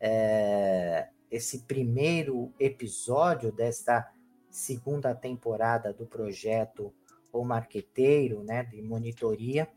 é, 0.00 1.08
esse 1.30 1.60
primeiro 1.60 2.52
episódio 2.58 3.52
desta 3.52 4.10
segunda 4.50 5.14
temporada 5.14 5.92
do 5.92 6.06
projeto 6.06 6.92
O 7.32 7.44
Marqueteiro, 7.44 8.42
né, 8.42 8.64
de 8.64 8.82
monitoria, 8.82 9.68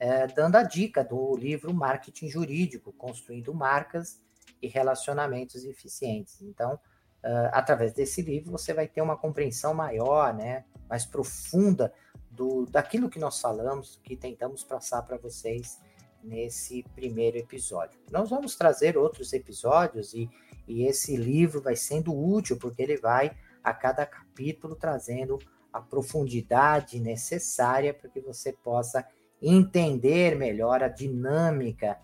é, 0.00 0.26
dando 0.26 0.56
a 0.56 0.62
dica 0.62 1.04
do 1.04 1.36
livro 1.36 1.74
Marketing 1.74 2.26
Jurídico, 2.26 2.90
Construindo 2.90 3.52
Marcas 3.52 4.18
e 4.62 4.66
Relacionamentos 4.66 5.62
Eficientes. 5.62 6.40
Então, 6.40 6.74
uh, 6.74 7.50
através 7.52 7.92
desse 7.92 8.22
livro, 8.22 8.50
você 8.50 8.72
vai 8.72 8.88
ter 8.88 9.02
uma 9.02 9.16
compreensão 9.16 9.74
maior, 9.74 10.32
né, 10.34 10.64
mais 10.88 11.04
profunda 11.04 11.92
do, 12.30 12.64
daquilo 12.64 13.10
que 13.10 13.18
nós 13.18 13.38
falamos, 13.38 14.00
que 14.02 14.16
tentamos 14.16 14.64
passar 14.64 15.02
para 15.02 15.18
vocês 15.18 15.78
nesse 16.24 16.82
primeiro 16.94 17.36
episódio. 17.36 18.00
Nós 18.10 18.30
vamos 18.30 18.56
trazer 18.56 18.96
outros 18.96 19.34
episódios 19.34 20.14
e, 20.14 20.30
e 20.66 20.84
esse 20.84 21.14
livro 21.14 21.60
vai 21.60 21.76
sendo 21.76 22.18
útil, 22.18 22.58
porque 22.58 22.82
ele 22.82 22.96
vai, 22.96 23.36
a 23.62 23.74
cada 23.74 24.06
capítulo, 24.06 24.74
trazendo 24.74 25.38
a 25.70 25.80
profundidade 25.80 26.98
necessária 26.98 27.92
para 27.92 28.08
que 28.08 28.20
você 28.20 28.52
possa 28.52 29.06
entender 29.42 30.36
melhor 30.36 30.82
a 30.82 30.88
dinâmica 30.88 31.98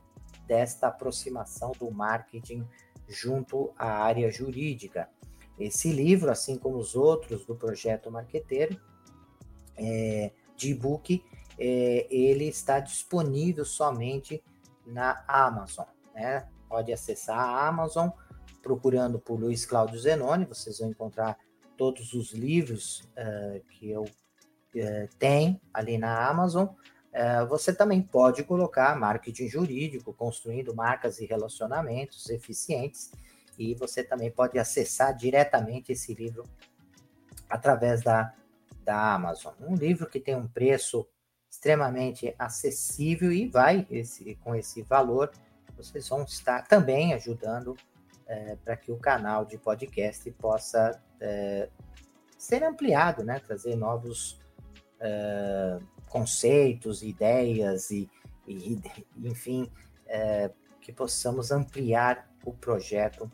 desta 0.46 0.88
aproximação 0.88 1.72
do 1.78 1.90
marketing 1.90 2.66
junto 3.08 3.72
à 3.76 4.02
área 4.04 4.30
jurídica. 4.30 5.08
Esse 5.58 5.90
livro, 5.90 6.30
assim 6.30 6.56
como 6.56 6.76
os 6.76 6.94
outros 6.94 7.44
do 7.44 7.54
projeto 7.54 8.10
Marqueteiro, 8.10 8.80
é, 9.76 10.30
de 10.56 10.70
e-book, 10.70 11.22
é, 11.58 12.06
ele 12.10 12.46
está 12.46 12.80
disponível 12.80 13.64
somente 13.64 14.42
na 14.86 15.24
Amazon. 15.26 15.86
Né? 16.14 16.46
Pode 16.68 16.92
acessar 16.92 17.38
a 17.38 17.66
Amazon 17.66 18.08
procurando 18.62 19.18
por 19.18 19.38
Luiz 19.38 19.64
Cláudio 19.64 19.98
Zenoni, 19.98 20.44
vocês 20.44 20.80
vão 20.80 20.90
encontrar 20.90 21.38
todos 21.76 22.12
os 22.14 22.32
livros 22.32 23.08
uh, 23.16 23.64
que 23.68 23.90
eu 23.90 24.02
uh, 24.02 25.08
tenho 25.18 25.60
ali 25.72 25.96
na 25.98 26.28
Amazon. 26.28 26.66
Uh, 27.12 27.46
você 27.46 27.72
também 27.72 28.02
pode 28.02 28.44
colocar 28.44 28.94
marketing 28.98 29.48
jurídico, 29.48 30.12
construindo 30.12 30.74
marcas 30.74 31.18
e 31.18 31.26
relacionamentos 31.26 32.28
eficientes, 32.28 33.10
e 33.58 33.74
você 33.74 34.04
também 34.04 34.30
pode 34.30 34.58
acessar 34.58 35.16
diretamente 35.16 35.92
esse 35.92 36.12
livro 36.12 36.44
através 37.48 38.02
da 38.02 38.34
da 38.86 39.14
Amazon. 39.14 39.52
Um 39.60 39.74
livro 39.74 40.08
que 40.08 40.20
tem 40.20 40.36
um 40.36 40.46
preço 40.46 41.06
extremamente 41.50 42.32
acessível 42.38 43.32
e 43.32 43.48
vai 43.48 43.84
esse, 43.90 44.36
com 44.36 44.54
esse 44.54 44.82
valor, 44.82 45.32
vocês 45.76 46.08
vão 46.08 46.22
estar 46.22 46.62
também 46.68 47.12
ajudando 47.12 47.76
é, 48.26 48.56
para 48.64 48.76
que 48.76 48.92
o 48.92 48.96
canal 48.96 49.44
de 49.44 49.58
podcast 49.58 50.30
possa 50.32 51.02
é, 51.20 51.68
ser 52.38 52.62
ampliado, 52.62 53.24
né? 53.24 53.40
trazer 53.40 53.74
novos 53.74 54.38
é, 55.00 55.78
conceitos, 56.08 57.02
ideias 57.02 57.90
e, 57.90 58.08
e 58.46 58.80
enfim, 59.18 59.70
é, 60.06 60.50
que 60.80 60.92
possamos 60.92 61.50
ampliar 61.50 62.30
o 62.44 62.52
projeto 62.52 63.30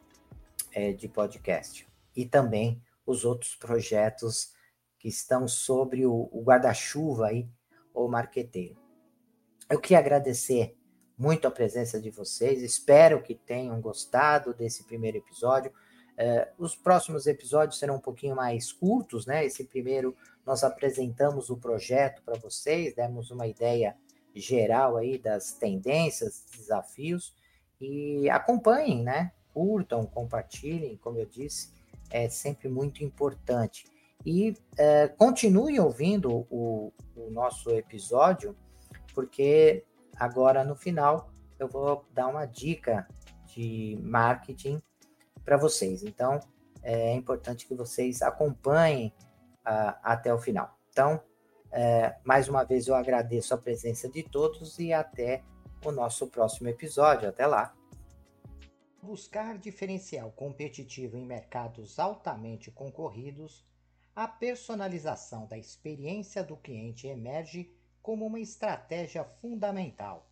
é, 0.73 0.93
de 0.93 1.09
podcast 1.09 1.87
e 2.17 2.25
também 2.27 2.83
os 3.07 3.25
outros 3.25 3.55
projetos 3.55 4.53
que 4.99 5.09
estão 5.09 5.49
sobre 5.49 6.07
o, 6.07 6.29
o 6.33 6.43
guarda-chuva 6.43 7.27
aí, 7.27 7.49
ou 7.93 8.09
marqueteiro. 8.09 8.77
Eu 9.69 9.81
queria 9.81 9.99
agradecer 9.99 10.77
muito 11.19 11.47
a 11.47 11.51
presença 11.51 12.01
de 12.01 12.11
vocês, 12.11 12.63
espero 12.63 13.23
que 13.23 13.35
tenham 13.35 13.81
gostado 13.81 14.55
desse 14.55 14.85
primeiro 14.85 15.19
episódio. 15.19 15.73
Uh, 16.13 16.65
os 16.65 16.77
próximos 16.77 17.27
episódios 17.27 17.79
serão 17.79 17.97
um 17.97 18.01
pouquinho 18.01 18.37
mais 18.37 18.73
curtos, 18.73 19.27
né? 19.27 19.45
Esse 19.45 19.65
primeiro 19.65 20.15
nós 20.45 20.63
apresentamos 20.63 21.49
o 21.51 21.57
projeto 21.57 22.23
para 22.23 22.39
vocês, 22.39 22.95
demos 22.95 23.31
uma 23.31 23.47
ideia 23.47 23.97
geral 24.35 24.97
aí 24.97 25.19
das 25.19 25.53
tendências, 25.53 26.45
desafios 26.57 27.35
e 27.81 28.29
acompanhem, 28.31 29.03
né? 29.03 29.33
Curtam, 29.53 30.07
compartilhem, 30.07 30.97
como 30.97 31.19
eu 31.19 31.27
disse, 31.27 31.71
é 32.11 32.29
sempre 32.29 32.69
muito 32.69 33.03
importante. 33.03 33.85
E 34.25 34.55
é, 34.79 35.09
continue 35.09 35.81
ouvindo 35.81 36.47
o, 36.51 36.93
o 37.17 37.31
nosso 37.31 37.71
episódio, 37.71 38.57
porque 39.15 39.85
agora 40.17 40.65
no 40.65 40.77
final 40.77 41.31
eu 41.59 41.69
vou 41.69 42.05
dar 42.13 42.29
uma 42.29 42.47
dica 42.47 43.07
de 43.47 43.99
marketing 44.03 44.81
para 45.45 45.57
vocês. 45.57 46.03
Então 46.03 46.41
é 46.83 47.15
importante 47.15 47.67
que 47.67 47.75
vocês 47.75 48.23
acompanhem 48.23 49.13
uh, 49.61 49.99
até 50.03 50.33
o 50.33 50.39
final. 50.39 50.77
Então, 50.91 51.23
é, 51.71 52.17
mais 52.25 52.49
uma 52.49 52.65
vez 52.65 52.87
eu 52.87 52.95
agradeço 52.95 53.55
a 53.55 53.59
presença 53.59 54.09
de 54.09 54.23
todos 54.23 54.79
e 54.79 54.93
até 54.93 55.43
o 55.85 55.91
nosso 55.91 56.27
próximo 56.27 56.69
episódio. 56.69 57.29
Até 57.29 57.47
lá! 57.47 57.75
Buscar 59.03 59.59
diferencial 59.59 60.31
competitivo 60.33 61.17
em 61.17 61.25
mercados 61.25 61.99
altamente 61.99 62.71
concorridos 62.71 63.65
a 64.15 64.29
personalização 64.29 65.47
da 65.47 65.57
experiência 65.57 66.45
do 66.45 66.57
cliente 66.57 67.07
emerge 67.07 67.73
como 68.03 68.27
uma 68.27 68.39
estratégia 68.39 69.25
fundamental. 69.25 70.31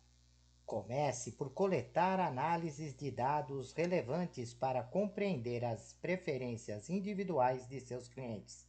Comece 0.71 1.33
por 1.33 1.53
coletar 1.53 2.17
análises 2.21 2.95
de 2.95 3.11
dados 3.11 3.73
relevantes 3.73 4.53
para 4.53 4.81
compreender 4.81 5.65
as 5.65 5.91
preferências 6.01 6.89
individuais 6.89 7.67
de 7.67 7.81
seus 7.81 8.07
clientes. 8.07 8.65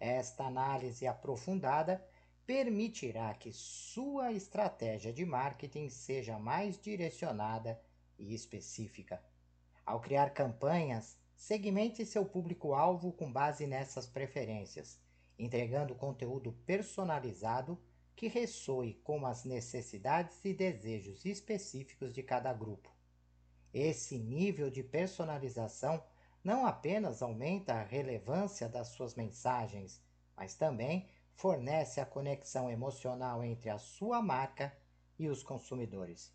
Esta 0.00 0.46
análise 0.46 1.06
aprofundada 1.06 2.04
permitirá 2.44 3.32
que 3.34 3.52
sua 3.52 4.32
estratégia 4.32 5.12
de 5.12 5.24
marketing 5.24 5.88
seja 5.88 6.36
mais 6.36 6.80
direcionada 6.80 7.80
e 8.18 8.34
específica. 8.34 9.22
Ao 9.86 10.00
criar 10.00 10.30
campanhas, 10.30 11.16
Segmente 11.40 12.04
seu 12.04 12.26
público-alvo 12.26 13.12
com 13.12 13.32
base 13.32 13.66
nessas 13.66 14.06
preferências, 14.06 15.00
entregando 15.38 15.94
conteúdo 15.94 16.52
personalizado 16.66 17.78
que 18.20 18.28
ressoe 18.28 19.00
com 19.02 19.24
as 19.24 19.46
necessidades 19.46 20.44
e 20.44 20.52
desejos 20.52 21.24
específicos 21.24 22.12
de 22.12 22.22
cada 22.22 22.52
grupo. 22.52 22.94
Esse 23.72 24.18
nível 24.18 24.70
de 24.70 24.82
personalização 24.82 26.04
não 26.44 26.66
apenas 26.66 27.22
aumenta 27.22 27.72
a 27.72 27.82
relevância 27.82 28.68
das 28.68 28.88
suas 28.88 29.14
mensagens, 29.14 30.02
mas 30.36 30.54
também 30.54 31.08
fornece 31.32 31.98
a 31.98 32.04
conexão 32.04 32.70
emocional 32.70 33.42
entre 33.42 33.70
a 33.70 33.78
sua 33.78 34.20
marca 34.20 34.70
e 35.18 35.26
os 35.26 35.42
consumidores. 35.42 36.30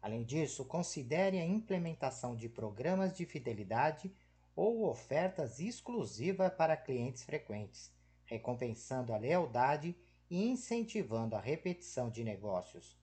Além 0.00 0.24
disso, 0.24 0.64
considere 0.64 1.38
a 1.38 1.44
implementação 1.44 2.34
de 2.34 2.48
programas 2.48 3.14
de 3.14 3.26
fidelidade 3.26 4.10
ou 4.56 4.88
ofertas 4.88 5.60
exclusivas 5.60 6.50
para 6.54 6.78
clientes 6.78 7.22
frequentes, 7.24 7.92
recompensando 8.24 9.12
a 9.12 9.18
lealdade 9.18 9.94
e 10.30 10.46
incentivando 10.46 11.34
a 11.34 11.40
repetição 11.40 12.08
de 12.08 12.22
negócios. 12.22 12.96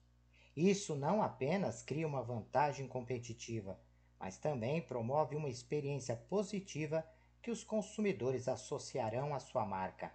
Isso 0.56 0.96
não 0.96 1.22
apenas 1.22 1.82
cria 1.82 2.08
uma 2.08 2.22
vantagem 2.22 2.88
competitiva, 2.88 3.78
mas 4.18 4.38
também 4.38 4.80
promove 4.80 5.36
uma 5.36 5.50
experiência 5.50 6.16
positiva 6.16 7.06
que 7.42 7.50
os 7.50 7.62
consumidores 7.62 8.48
associarão 8.48 9.34
à 9.34 9.38
sua 9.38 9.64
marca. 9.64 10.12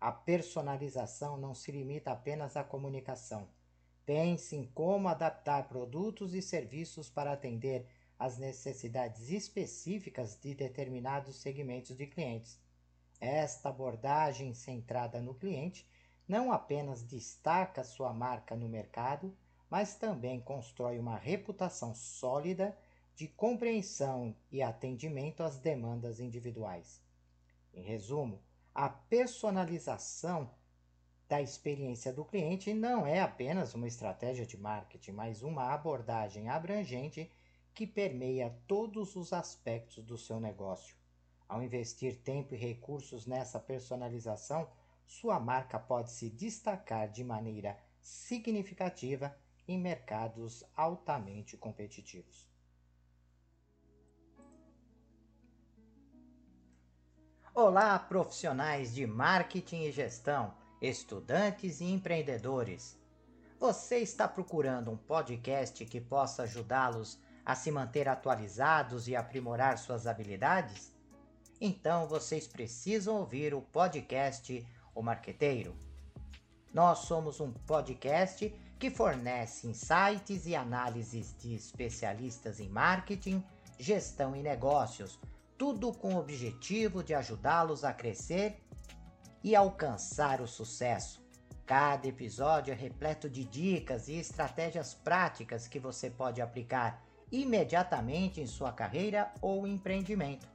A 0.00 0.10
personalização 0.10 1.36
não 1.36 1.54
se 1.54 1.70
limita 1.70 2.10
apenas 2.10 2.56
à 2.56 2.64
comunicação. 2.64 3.46
Pense 4.04 4.56
em 4.56 4.64
como 4.64 5.06
adaptar 5.06 5.68
produtos 5.68 6.34
e 6.34 6.42
serviços 6.42 7.08
para 7.08 7.32
atender 7.32 7.86
as 8.18 8.38
necessidades 8.38 9.30
específicas 9.30 10.36
de 10.40 10.54
determinados 10.54 11.36
segmentos 11.36 11.96
de 11.96 12.06
clientes. 12.06 12.58
Esta 13.20 13.68
abordagem 13.68 14.54
centrada 14.54 15.20
no 15.20 15.34
cliente 15.34 15.86
não 16.26 16.52
apenas 16.52 17.02
destaca 17.02 17.84
sua 17.84 18.12
marca 18.12 18.54
no 18.56 18.68
mercado, 18.68 19.36
mas 19.68 19.94
também 19.94 20.40
constrói 20.40 20.98
uma 20.98 21.16
reputação 21.16 21.94
sólida 21.94 22.76
de 23.14 23.28
compreensão 23.28 24.34
e 24.50 24.62
atendimento 24.62 25.42
às 25.42 25.58
demandas 25.58 26.20
individuais. 26.20 27.00
Em 27.74 27.82
resumo, 27.82 28.40
a 28.74 28.88
personalização 28.88 30.50
da 31.28 31.40
experiência 31.40 32.12
do 32.12 32.24
cliente 32.24 32.74
não 32.74 33.06
é 33.06 33.20
apenas 33.20 33.74
uma 33.74 33.86
estratégia 33.86 34.44
de 34.44 34.56
marketing, 34.56 35.12
mas 35.12 35.42
uma 35.42 35.72
abordagem 35.72 36.48
abrangente 36.50 37.30
que 37.74 37.86
permeia 37.86 38.54
todos 38.66 39.16
os 39.16 39.32
aspectos 39.32 40.04
do 40.04 40.18
seu 40.18 40.38
negócio. 40.38 40.94
Ao 41.48 41.62
investir 41.62 42.18
tempo 42.18 42.54
e 42.54 42.58
recursos 42.58 43.26
nessa 43.26 43.58
personalização, 43.58 44.68
sua 45.06 45.38
marca 45.38 45.78
pode 45.78 46.10
se 46.10 46.30
destacar 46.30 47.08
de 47.08 47.22
maneira 47.22 47.78
significativa 48.00 49.36
em 49.66 49.78
mercados 49.78 50.64
altamente 50.76 51.56
competitivos. 51.56 52.50
Olá, 57.54 57.98
profissionais 57.98 58.94
de 58.94 59.06
marketing 59.06 59.82
e 59.82 59.92
gestão, 59.92 60.54
estudantes 60.80 61.80
e 61.80 61.84
empreendedores. 61.84 62.98
Você 63.60 63.98
está 63.98 64.26
procurando 64.26 64.90
um 64.90 64.96
podcast 64.96 65.84
que 65.84 66.00
possa 66.00 66.44
ajudá-los 66.44 67.20
a 67.44 67.54
se 67.54 67.70
manter 67.70 68.08
atualizados 68.08 69.06
e 69.06 69.14
aprimorar 69.14 69.78
suas 69.78 70.06
habilidades? 70.06 70.92
Então 71.60 72.08
vocês 72.08 72.48
precisam 72.48 73.16
ouvir 73.16 73.54
o 73.54 73.60
podcast 73.60 74.66
O 74.94 75.02
Marqueteiro. 75.02 75.74
Nós 76.72 77.00
somos 77.00 77.40
um 77.40 77.52
podcast 77.52 78.48
que 78.78 78.90
fornece 78.90 79.66
insights 79.66 80.46
e 80.46 80.56
análises 80.56 81.36
de 81.38 81.54
especialistas 81.54 82.60
em 82.60 82.68
marketing, 82.68 83.44
gestão 83.78 84.34
e 84.34 84.42
negócios 84.42 85.18
tudo 85.62 85.92
com 85.92 86.14
o 86.14 86.18
objetivo 86.18 87.04
de 87.04 87.14
ajudá-los 87.14 87.84
a 87.84 87.92
crescer 87.92 88.60
e 89.44 89.54
alcançar 89.54 90.40
o 90.40 90.48
sucesso. 90.48 91.24
Cada 91.64 92.08
episódio 92.08 92.72
é 92.72 92.74
repleto 92.74 93.30
de 93.30 93.44
dicas 93.44 94.08
e 94.08 94.14
estratégias 94.14 94.92
práticas 94.92 95.68
que 95.68 95.78
você 95.78 96.10
pode 96.10 96.42
aplicar 96.42 97.00
imediatamente 97.30 98.40
em 98.40 98.46
sua 98.48 98.72
carreira 98.72 99.32
ou 99.40 99.64
empreendimento. 99.64 100.48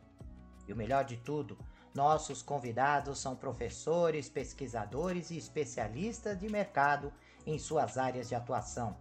E 0.67 0.73
o 0.73 0.75
melhor 0.75 1.05
de 1.05 1.15
tudo, 1.15 1.57
nossos 1.97 2.43
convidados 2.43 3.17
são 3.17 3.35
professores, 3.35 4.29
pesquisadores 4.29 5.31
e 5.31 5.37
especialistas 5.37 6.37
de 6.37 6.47
mercado 6.47 7.11
em 7.43 7.57
suas 7.57 7.97
áreas 7.97 8.29
de 8.29 8.35
atuação. 8.35 8.95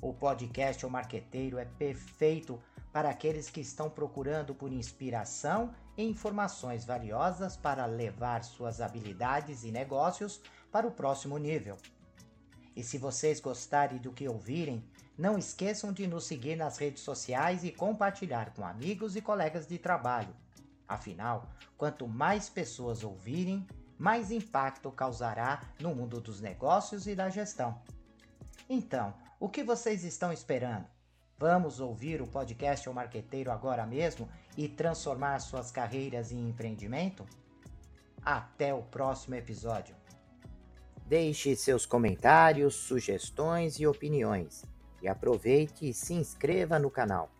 O 0.00 0.14
podcast 0.14 0.86
O 0.86 0.90
Marqueteiro 0.90 1.58
é 1.58 1.64
perfeito 1.64 2.62
para 2.92 3.10
aqueles 3.10 3.50
que 3.50 3.60
estão 3.60 3.90
procurando 3.90 4.54
por 4.54 4.72
inspiração 4.72 5.74
e 5.96 6.04
informações 6.04 6.84
valiosas 6.84 7.56
para 7.56 7.84
levar 7.84 8.44
suas 8.44 8.80
habilidades 8.80 9.64
e 9.64 9.72
negócios 9.72 10.40
para 10.70 10.86
o 10.86 10.92
próximo 10.92 11.36
nível. 11.36 11.76
E 12.76 12.84
se 12.84 12.96
vocês 12.96 13.40
gostarem 13.40 13.98
do 13.98 14.12
que 14.12 14.28
ouvirem, 14.28 14.84
não 15.18 15.36
esqueçam 15.36 15.92
de 15.92 16.06
nos 16.06 16.26
seguir 16.26 16.54
nas 16.54 16.78
redes 16.78 17.02
sociais 17.02 17.64
e 17.64 17.72
compartilhar 17.72 18.54
com 18.54 18.64
amigos 18.64 19.16
e 19.16 19.20
colegas 19.20 19.66
de 19.66 19.78
trabalho. 19.78 20.32
Afinal, 20.88 21.50
quanto 21.76 22.08
mais 22.08 22.48
pessoas 22.48 23.04
ouvirem, 23.04 23.66
mais 23.98 24.30
impacto 24.30 24.90
causará 24.90 25.62
no 25.78 25.94
mundo 25.94 26.20
dos 26.20 26.40
negócios 26.40 27.06
e 27.06 27.14
da 27.14 27.28
gestão. 27.28 27.80
Então, 28.70 29.12
o 29.38 29.48
que 29.48 29.62
vocês 29.62 30.02
estão 30.04 30.32
esperando? 30.32 30.86
Vamos 31.38 31.78
ouvir 31.78 32.20
o 32.20 32.26
podcast 32.26 32.88
O 32.88 32.94
Marqueteiro 32.94 33.52
agora 33.52 33.86
mesmo 33.86 34.28
e 34.56 34.68
transformar 34.68 35.38
suas 35.40 35.70
carreiras 35.70 36.32
em 36.32 36.48
empreendimento? 36.48 37.24
Até 38.24 38.74
o 38.74 38.82
próximo 38.82 39.36
episódio. 39.36 39.94
Deixe 41.06 41.54
seus 41.54 41.86
comentários, 41.86 42.74
sugestões 42.74 43.78
e 43.78 43.86
opiniões. 43.86 44.64
E 45.00 45.08
aproveite 45.08 45.88
e 45.88 45.94
se 45.94 46.14
inscreva 46.14 46.78
no 46.78 46.90
canal. 46.90 47.30